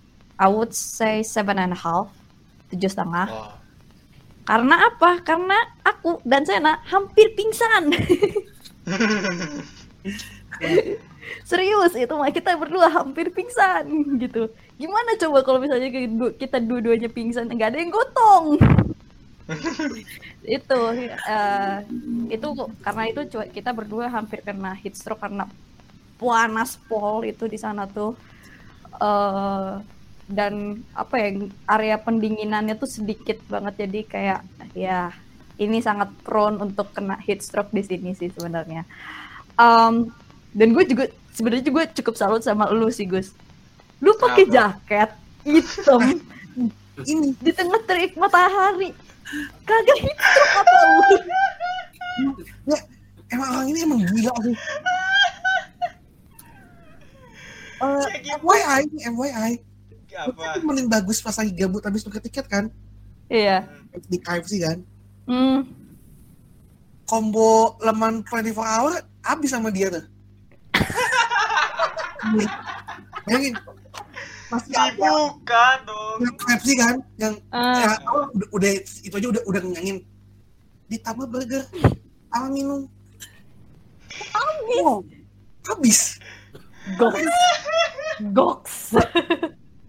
[0.42, 2.10] I would say seven and a half,
[2.74, 3.30] tujuh setengah.
[4.42, 5.22] Karena apa?
[5.22, 5.54] Karena
[5.86, 7.94] aku dan Sena hampir pingsan.
[11.48, 13.86] Serius itu mah kita berdua hampir pingsan
[14.18, 14.50] gitu.
[14.76, 15.88] Gimana coba kalau misalnya
[16.34, 18.58] kita dua-duanya pingsan nggak ada yang gotong?
[20.46, 20.80] itu
[21.26, 21.76] eh,
[22.30, 22.46] itu
[22.82, 25.50] karena itu kita berdua hampir kena heat stroke karena
[26.18, 28.14] panas pol itu di sana tuh
[29.02, 29.82] eh
[30.32, 31.28] dan apa ya
[31.68, 34.40] area pendinginannya tuh sedikit banget jadi kayak
[34.72, 35.12] ya
[35.60, 38.82] ini sangat prone untuk kena heat stroke di sini sih sebenarnya.
[39.60, 40.08] Em,
[40.52, 43.32] dan gue juga sebenarnya juga cukup salut sama lu sih Gus.
[44.04, 45.10] Lu pakai jaket
[45.42, 46.20] hitam
[47.10, 48.92] ini di tengah terik matahari.
[49.64, 51.16] Kagak stroke apa lu?
[52.68, 52.78] ya
[53.32, 54.52] emang orang ini emang gila sih.
[54.52, 54.90] Gitu.
[58.44, 59.52] FYI, FYI.
[60.12, 62.68] Apa paling bagus pas lagi gabut habis tuker tiket kan
[63.32, 63.64] Iya.
[64.12, 64.78] di KFC kan.
[65.24, 65.64] Hmm.
[67.08, 68.92] Combo leman 24 hour
[69.24, 70.04] habis sama dia tuh.
[73.24, 73.54] Bayangin.
[74.48, 74.92] Masih ada.
[74.92, 76.18] dibuka dong.
[76.20, 77.74] Yang KFC kan yang Ah.
[77.74, 79.98] ya, oh, udah, udah itu aja udah udah ngenyangin.
[80.86, 81.62] Ditambah burger.
[82.28, 82.84] Sama minum?
[84.76, 85.04] Wow
[85.64, 86.18] habis.
[86.98, 87.22] Goks.
[88.34, 88.76] Goks.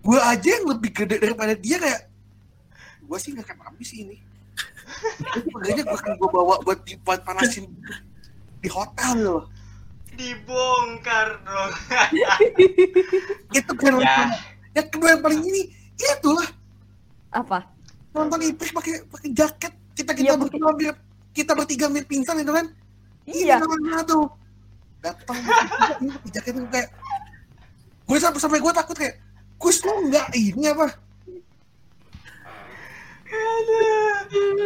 [0.04, 2.12] gue aja yang lebih gede daripada dia kayak
[3.02, 4.18] gue sih nggak akan habis sih ini.
[5.50, 7.68] Makanya gue akan gue bawa buat di- buat panasin
[8.60, 9.42] di hotel loh
[10.14, 11.72] dibongkar dong
[13.58, 14.18] itu kan ya
[14.74, 15.62] yang kedua yang paling ini
[15.96, 16.48] itulah
[17.30, 17.66] Apa?
[18.12, 20.94] nonton Iprik pakai pakai jaket kita Iya, kita pakai- berdua hampir
[21.34, 22.68] kita bertiga hampir pingsan itu kan
[23.24, 23.56] Iya.
[23.56, 24.28] Ini namanya tuh.
[25.00, 25.40] Datang
[26.36, 26.90] jaket itu kayak
[28.04, 29.16] gue sampai sampai gue takut kayak
[29.56, 30.92] Gus lu enggak ini apa?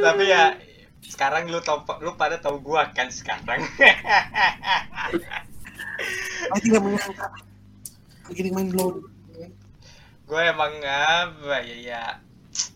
[0.02, 0.58] tapi ya
[1.08, 3.64] sekarang lu tau lu pada tahu gua kan sekarang
[6.48, 7.28] Saya tidak menyangka.
[8.30, 9.02] Begini main blow.
[10.28, 12.04] gue emang apa ya ya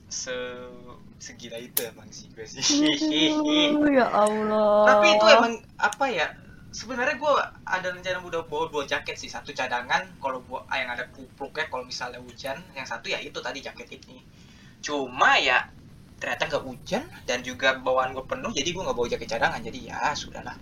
[0.07, 0.31] se
[1.19, 2.63] segila itu emang sih gue sih
[3.91, 4.87] ya Allah.
[4.87, 6.31] tapi itu emang apa ya
[6.71, 7.33] sebenarnya gue
[7.67, 11.83] ada rencana udah bawa dua jaket sih satu cadangan kalau buat yang ada kupluknya kalau
[11.83, 14.23] misalnya hujan yang satu ya itu tadi jaket ini
[14.79, 15.67] cuma ya
[16.21, 19.79] ternyata nggak hujan dan juga bawaan gue penuh jadi gue nggak bawa jaket cadangan jadi
[19.89, 20.53] ya sudahlah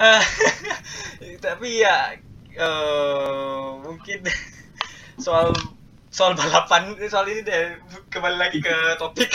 [0.00, 0.22] Eh,
[1.44, 2.16] tapi ya
[2.56, 4.24] eh, mungkin
[5.24, 5.52] soal
[6.08, 7.76] soal balapan soal ini deh
[8.08, 9.30] kembali lagi ke topik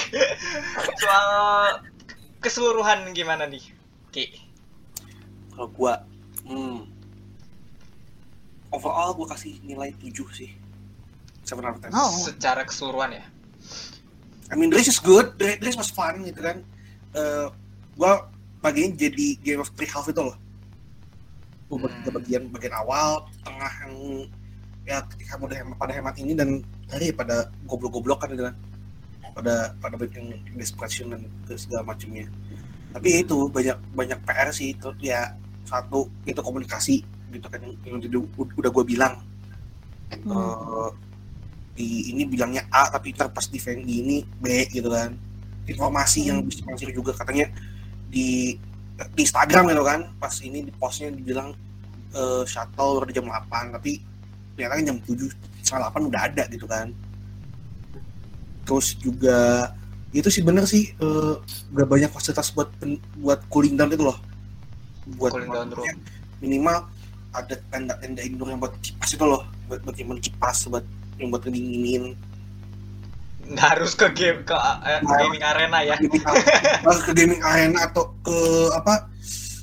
[1.02, 1.80] soal
[2.42, 3.62] keseluruhan gimana nih
[4.10, 4.26] Ki
[5.56, 6.04] Kalau gua
[6.44, 6.84] hmm,
[8.74, 10.52] overall gua kasih nilai 7 sih.
[11.46, 11.94] Ten.
[11.94, 12.10] Oh.
[12.10, 13.26] secara keseluruhan ya
[14.50, 16.62] I mean, race is good, race was fun gitu kan.
[17.16, 17.48] Eh,
[17.98, 18.30] gua
[18.62, 20.38] bagian jadi Game of Three Half itu loh
[21.66, 22.14] gue bagi Hmm.
[22.14, 23.96] bagian bagian awal tengah yang
[24.86, 28.56] ya ketika udah hemat pada hemat ini dan dari pada goblok-goblok kan gitu kan
[29.34, 31.26] pada pada bikin desperation dan
[31.58, 32.30] segala macamnya
[32.94, 35.34] tapi ya itu banyak banyak PR sih itu ya
[35.66, 37.02] satu itu komunikasi
[37.34, 39.14] gitu kan yang, yang udah, gue bilang
[40.14, 40.32] Hmm.
[40.32, 40.90] Eh,
[41.76, 45.12] di ini bilangnya A tapi ntar pas di Fendi ini B gitu kan
[45.66, 46.48] informasi yang Hmm.
[46.48, 47.52] bisa masih juga katanya
[48.08, 48.56] di
[49.12, 51.52] di Instagram gitu kan pas ini di postnya dibilang
[52.12, 54.00] eh, shuttle udah jam 8 tapi
[54.56, 55.28] ternyata jam 7
[55.60, 56.96] setengah 8 udah ada gitu kan
[58.64, 59.70] terus juga
[60.12, 61.34] itu sih bener sih eh,
[61.72, 64.16] gak banyak fasilitas buat pen- buat cooling down itu loh
[65.14, 65.86] buat Cooling down room.
[66.40, 66.88] minimal
[67.30, 70.86] ada tenda-tenda indoor yang buat kipas itu loh buat buat kipas buat
[71.18, 72.14] yang buat ngedinginin
[73.46, 76.24] nggak harus ke game ke eh, gaming arena ya gaming
[76.82, 78.38] harus ke gaming arena atau ke
[78.74, 79.06] apa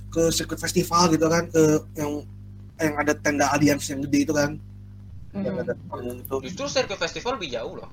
[0.09, 1.63] ke sirkuit festival gitu kan ke
[1.95, 2.23] yang
[2.79, 4.69] yang ada tenda alliance yang gede itu kan yang
[5.33, 5.65] Mm.
[5.65, 7.89] ada panggung itu justru sirkuit festival lebih jauh loh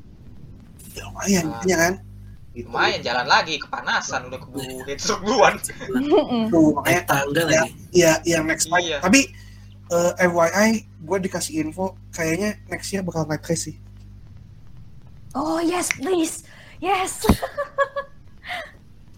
[0.91, 1.51] ya lumayan Ah.
[1.55, 1.93] makanya kan
[2.51, 2.67] gitu.
[2.67, 5.53] lumayan jalan lagi kepanasan udah keburu heatstroke duluan.
[6.51, 8.99] Tuh, makanya tangga ya, lagi ya yang next Iya.
[8.99, 9.31] tapi
[9.89, 10.69] eh, FYI
[11.03, 13.77] gue dikasih info kayaknya next year bakal naik race sih
[15.37, 16.41] Oh yes, please.
[16.81, 17.21] Yes.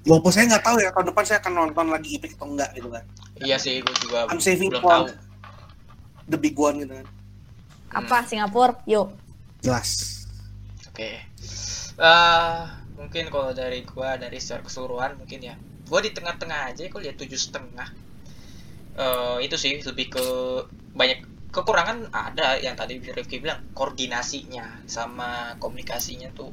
[0.10, 2.90] walaupun saya nggak tahu ya tahun depan saya akan nonton lagi Epic atau enggak gitu
[2.90, 3.06] kan
[3.46, 5.06] iya sih gue juga I'm saving belum for tahu
[6.26, 7.08] the big one gitu kan
[7.92, 8.82] Apa Singapura?
[8.88, 9.12] Yuk.
[9.62, 10.22] jelas
[10.92, 11.24] Oke.
[11.96, 12.60] Eh,
[13.00, 15.56] mungkin kalau dari gua dari secara keseluruhan mungkin ya.
[15.88, 17.88] Gua di tengah-tengah aja kok lihat tujuh setengah.
[18.92, 20.26] Eh, itu sih lebih ke
[20.92, 21.20] banyak
[21.52, 22.60] kekurangan ada.
[22.60, 26.52] Yang tadi Rifki bilang koordinasinya sama komunikasinya tuh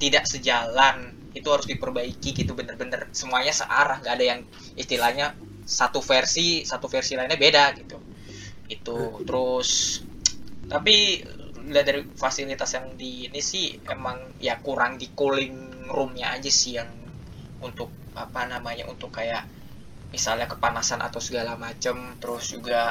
[0.00, 1.12] tidak sejalan.
[1.36, 3.10] Itu harus diperbaiki gitu bener-bener.
[3.12, 4.40] Semuanya searah nggak ada yang
[4.78, 7.98] istilahnya satu versi satu versi lainnya beda gitu.
[8.68, 10.00] Itu terus
[10.64, 11.20] tapi
[11.64, 16.76] lihat dari fasilitas yang di ini sih emang ya kurang di cooling roomnya aja sih
[16.76, 16.88] yang
[17.64, 19.48] untuk apa namanya untuk kayak
[20.14, 22.82] misalnya kepanasan atau segala macem terus juga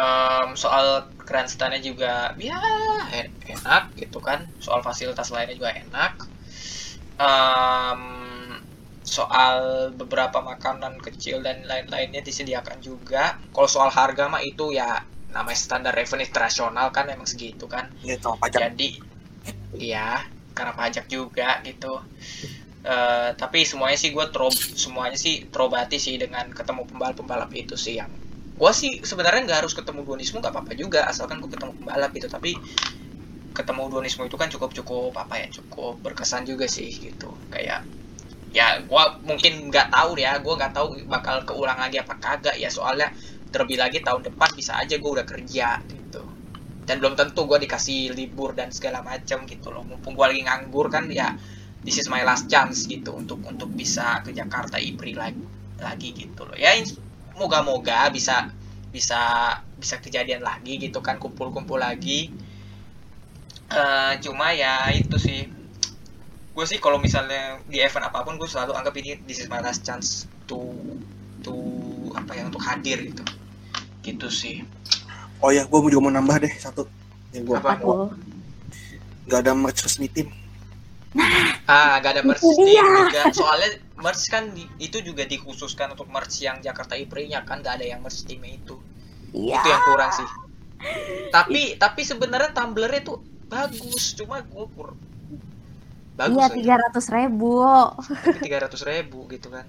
[0.00, 0.86] em, soal
[1.28, 2.12] grandstandnya juga
[2.48, 2.58] ya
[3.18, 6.12] en- enak gitu kan soal fasilitas lainnya juga enak.
[7.18, 8.02] Em,
[9.04, 9.58] soal
[10.00, 13.24] beberapa makanan kecil dan lain-lainnya disediakan juga.
[13.54, 14.88] Kalau soal harga mah itu ya
[15.34, 17.84] namanya standar event internasional kan emang segitu kan.
[18.02, 18.60] Ya pajak.
[18.72, 18.88] Jadi
[19.88, 20.08] iya
[20.56, 21.92] karena pajak juga gitu
[22.84, 27.96] Eh, tapi semuanya sih gue tro semuanya sih terobati sih dengan ketemu pembalap-pembalap itu sih
[27.96, 28.12] yang
[28.60, 32.28] gue sih sebenarnya nggak harus ketemu duonisme nggak apa-apa juga asalkan gue ketemu pembalap gitu.
[32.28, 32.60] Tapi
[33.56, 37.32] ketemu duonisme itu kan cukup cukup apa ya cukup berkesan juga sih gitu.
[37.48, 37.88] Kayak
[38.52, 42.68] ya gue mungkin nggak tahu ya gue nggak tahu bakal keulang lagi apa kagak ya.
[42.68, 43.16] Soalnya
[43.48, 46.20] terlebih lagi tahun depan bisa aja gue udah kerja gitu.
[46.84, 49.88] Dan belum tentu gue dikasih libur dan segala macam gitu loh.
[49.88, 51.32] Mumpung gue lagi nganggur kan ya
[51.84, 55.44] this is my last chance gitu untuk untuk bisa ke Jakarta Ipri lagi
[55.78, 56.56] lagi gitu loh.
[56.56, 56.72] Ya
[57.36, 58.48] moga-moga bisa
[58.88, 59.20] bisa
[59.76, 62.32] bisa kejadian lagi gitu kan kumpul-kumpul lagi.
[63.68, 65.44] Eh, cuma ya itu sih.
[66.54, 69.60] Gue sih kalau misalnya di event apa pun gue selalu anggap ini this is my
[69.60, 70.72] last chance to
[71.44, 71.52] to
[72.16, 73.24] apa ya untuk hadir gitu.
[74.00, 74.64] Gitu sih.
[75.44, 76.88] Oh ya gue juga mau nambah deh satu.
[77.34, 78.14] Yang gue Apa?
[79.28, 80.32] Nggak ada merch resmi tim
[81.64, 82.84] Ah, gak ada merch Steam dia.
[82.84, 83.22] juga.
[83.32, 87.86] Soalnya merch kan di- itu juga dikhususkan untuk merch yang Jakarta Ipri-nya kan gak ada
[87.88, 88.76] yang merch Steam itu.
[89.32, 89.58] Iya.
[89.58, 90.28] Itu yang kurang sih.
[91.32, 94.92] Tapi tapi sebenarnya tumblernya tuh bagus, cuma gue kur
[96.14, 97.56] bagus Iya tiga ratus ribu.
[98.44, 99.64] tiga ratus ribu gitu kan.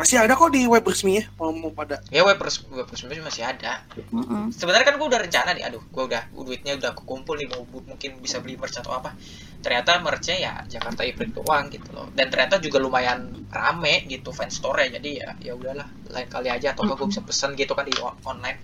[0.00, 3.20] Masih ada kok di web resmi ya mau mau pada Ya web res web resmi
[3.20, 3.84] masih ada.
[4.08, 4.48] Mm-mm.
[4.48, 8.16] Sebenarnya kan gue udah rencana nih, aduh, gue udah duitnya udah kumpul nih mau mungkin
[8.18, 9.12] bisa beli merch atau apa.
[9.60, 12.08] Ternyata merchnya ya Jakarta Ipri doang gitu loh.
[12.16, 16.48] Dan ternyata juga lumayan rame gitu fan store nya Jadi ya ya udahlah, lain kali
[16.48, 18.56] aja atau gue bisa pesen gitu kan di o- online.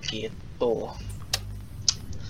[0.00, 0.74] Gitu.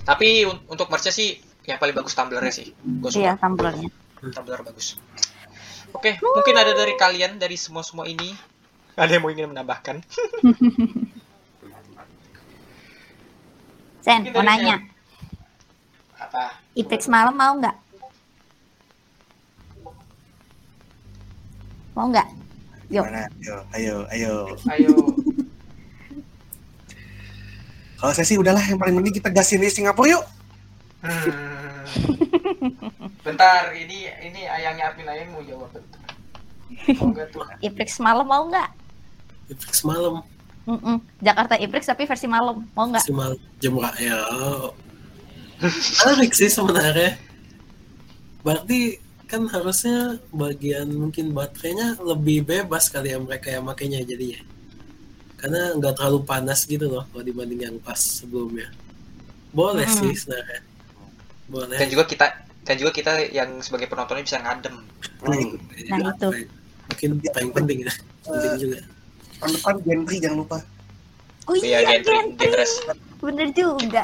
[0.02, 2.72] Tapi un- untuk merchnya sih yang paling bagus tumblernya sih.
[2.74, 3.88] Gue Iya suka tumblernya.
[4.32, 4.96] tumbler bagus.
[5.92, 8.32] Oke, mungkin ada dari kalian dari semua semua ini
[8.92, 10.04] ada yang mau ingin menambahkan?
[14.02, 14.76] Sen, mau nanya.
[14.76, 14.90] Sen.
[16.18, 16.42] Apa?
[16.74, 17.76] Ipix malam mau nggak?
[21.92, 22.28] Mau nggak?
[22.92, 23.04] Yuk.
[23.08, 24.32] ayo ayo ayo
[24.68, 24.92] Ayo.
[27.96, 30.24] kalau saya sih udahlah yang paling penting kita gasin di Singapura yuk
[31.02, 31.61] Hmm.
[33.26, 36.00] Bentar, ini ini ayangnya Apin ayang mau jawab bentar.
[37.00, 37.44] Enggak tuh.
[37.60, 38.70] Iprix malam mau nggak?
[39.52, 40.22] Iplex malam
[40.62, 40.96] Mm-mm.
[41.18, 43.02] Jakarta Iprix tapi versi malam mau nggak?
[43.02, 44.18] masih malam jam ya
[45.58, 47.18] menarik sih sebenarnya
[48.46, 54.42] berarti kan harusnya bagian mungkin baterainya lebih bebas kali ya mereka yang makainya jadinya
[55.38, 58.70] karena nggak terlalu panas gitu loh kalau dibanding yang pas sebelumnya
[59.50, 59.98] boleh Mm-mm.
[59.98, 60.60] sih sebenarnya
[61.46, 62.26] boleh Dan juga kita
[62.62, 64.74] dan juga kita yang sebagai penontonnya bisa ngadem.
[65.20, 65.58] Nah, Hmm.
[65.72, 65.88] itu.
[65.88, 66.28] Nah, itu.
[66.84, 68.78] mungkin paling penting ya penting juga
[69.38, 70.58] tahun depan Gentry jangan lupa
[71.42, 72.38] Oh Iya, iya, Gentry, Gentry.
[72.44, 72.72] Gentres.
[73.18, 74.02] Bener juga.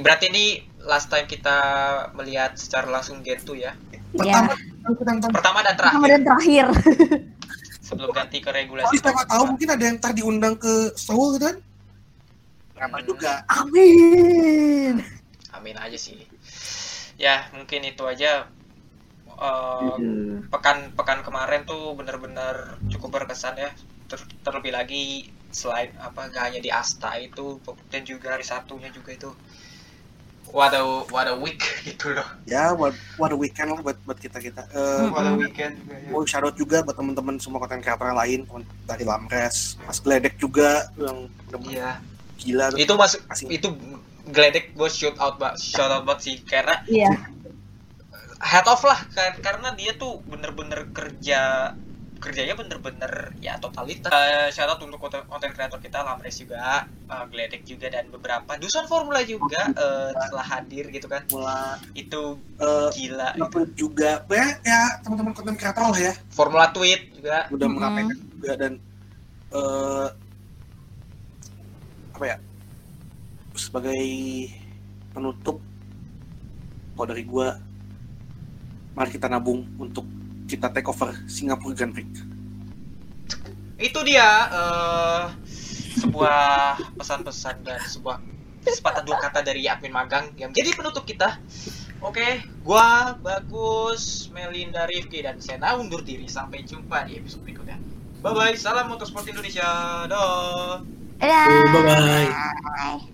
[0.00, 0.44] Berarti ini
[0.82, 1.56] last time kita
[2.12, 3.72] melihat secara langsung Gen 2 ya.
[4.12, 4.50] pertama
[4.82, 6.66] yang kita nonton Pertama dan Pertama terakhir dan terakhir.
[7.86, 8.96] sebelum ganti ke regulasi.
[8.96, 11.56] siapa tahu mungkin ada yang ntar diundang ke Seoul gitu kan?
[12.72, 13.06] Kenapa Hmm.
[13.06, 13.32] juga?
[13.46, 14.94] Amin.
[15.52, 16.16] Amin aja sih.
[17.20, 18.48] Ya, mungkin itu aja.
[19.42, 20.38] Eh, Aduh.
[20.52, 23.70] pekan pekan kemarin tuh benar-benar cukup berkesan ya
[24.06, 27.58] Ter- terlebih lagi selain apa gak hanya di Asta itu
[27.90, 29.30] dan juga hari Sabtunya juga itu
[30.52, 34.18] what a what a week gitu loh Ya, what, what a weekend lah buat buat
[34.18, 34.62] kita kita.
[34.74, 35.14] Eh, Hmm.
[35.14, 36.08] what a weekend juga ya.
[36.10, 38.40] Mau shout out juga buat teman-teman semua konten kreator yang lain,
[38.84, 41.90] dari Lamres, Mas Gledek juga yang bener-bener iya
[42.42, 42.66] gila.
[42.74, 43.48] itu masuk Asing.
[43.48, 43.68] itu
[44.24, 47.10] geledek gue shoot out mbak shout out banget sih karena Iya.
[48.38, 51.72] head off lah kar- karena dia tuh bener-bener kerja
[52.18, 54.14] kerjanya bener-bener ya totalitas.
[54.14, 58.54] Eh, shout out untuk konten konten kreator kita Lamres juga eh, Gledek juga dan beberapa
[58.54, 61.26] Dusun Formula juga eh, telah hadir gitu kan.
[61.34, 64.22] Mula itu eh, gila apa juga.
[64.30, 66.14] Ya, ya teman-teman konten kreator lah ya.
[66.30, 67.50] Formula Tweet juga.
[67.50, 68.72] Udah mengabaikan juga dan
[69.50, 70.08] eh
[72.12, 72.36] apa ya
[73.56, 74.02] sebagai
[75.12, 75.60] penutup
[76.96, 77.56] kalau dari gua
[78.92, 80.04] mari kita nabung untuk
[80.44, 82.12] kita take over Singapura Grand Prix.
[83.80, 85.24] Itu dia eh,
[85.96, 88.20] sebuah pesan-pesan dan sebuah
[88.62, 91.40] sepatah dua kata dari admin magang yang menjadi penutup kita.
[92.02, 96.28] Oke gua bagus Melinda Rifki dan Sena undur diri.
[96.28, 97.80] Sampai jumpa di episode berikutnya.
[98.22, 99.66] Bye bye salam motorsport Indonesia.
[100.06, 100.84] Dadah.
[101.18, 103.11] bye bye Bye.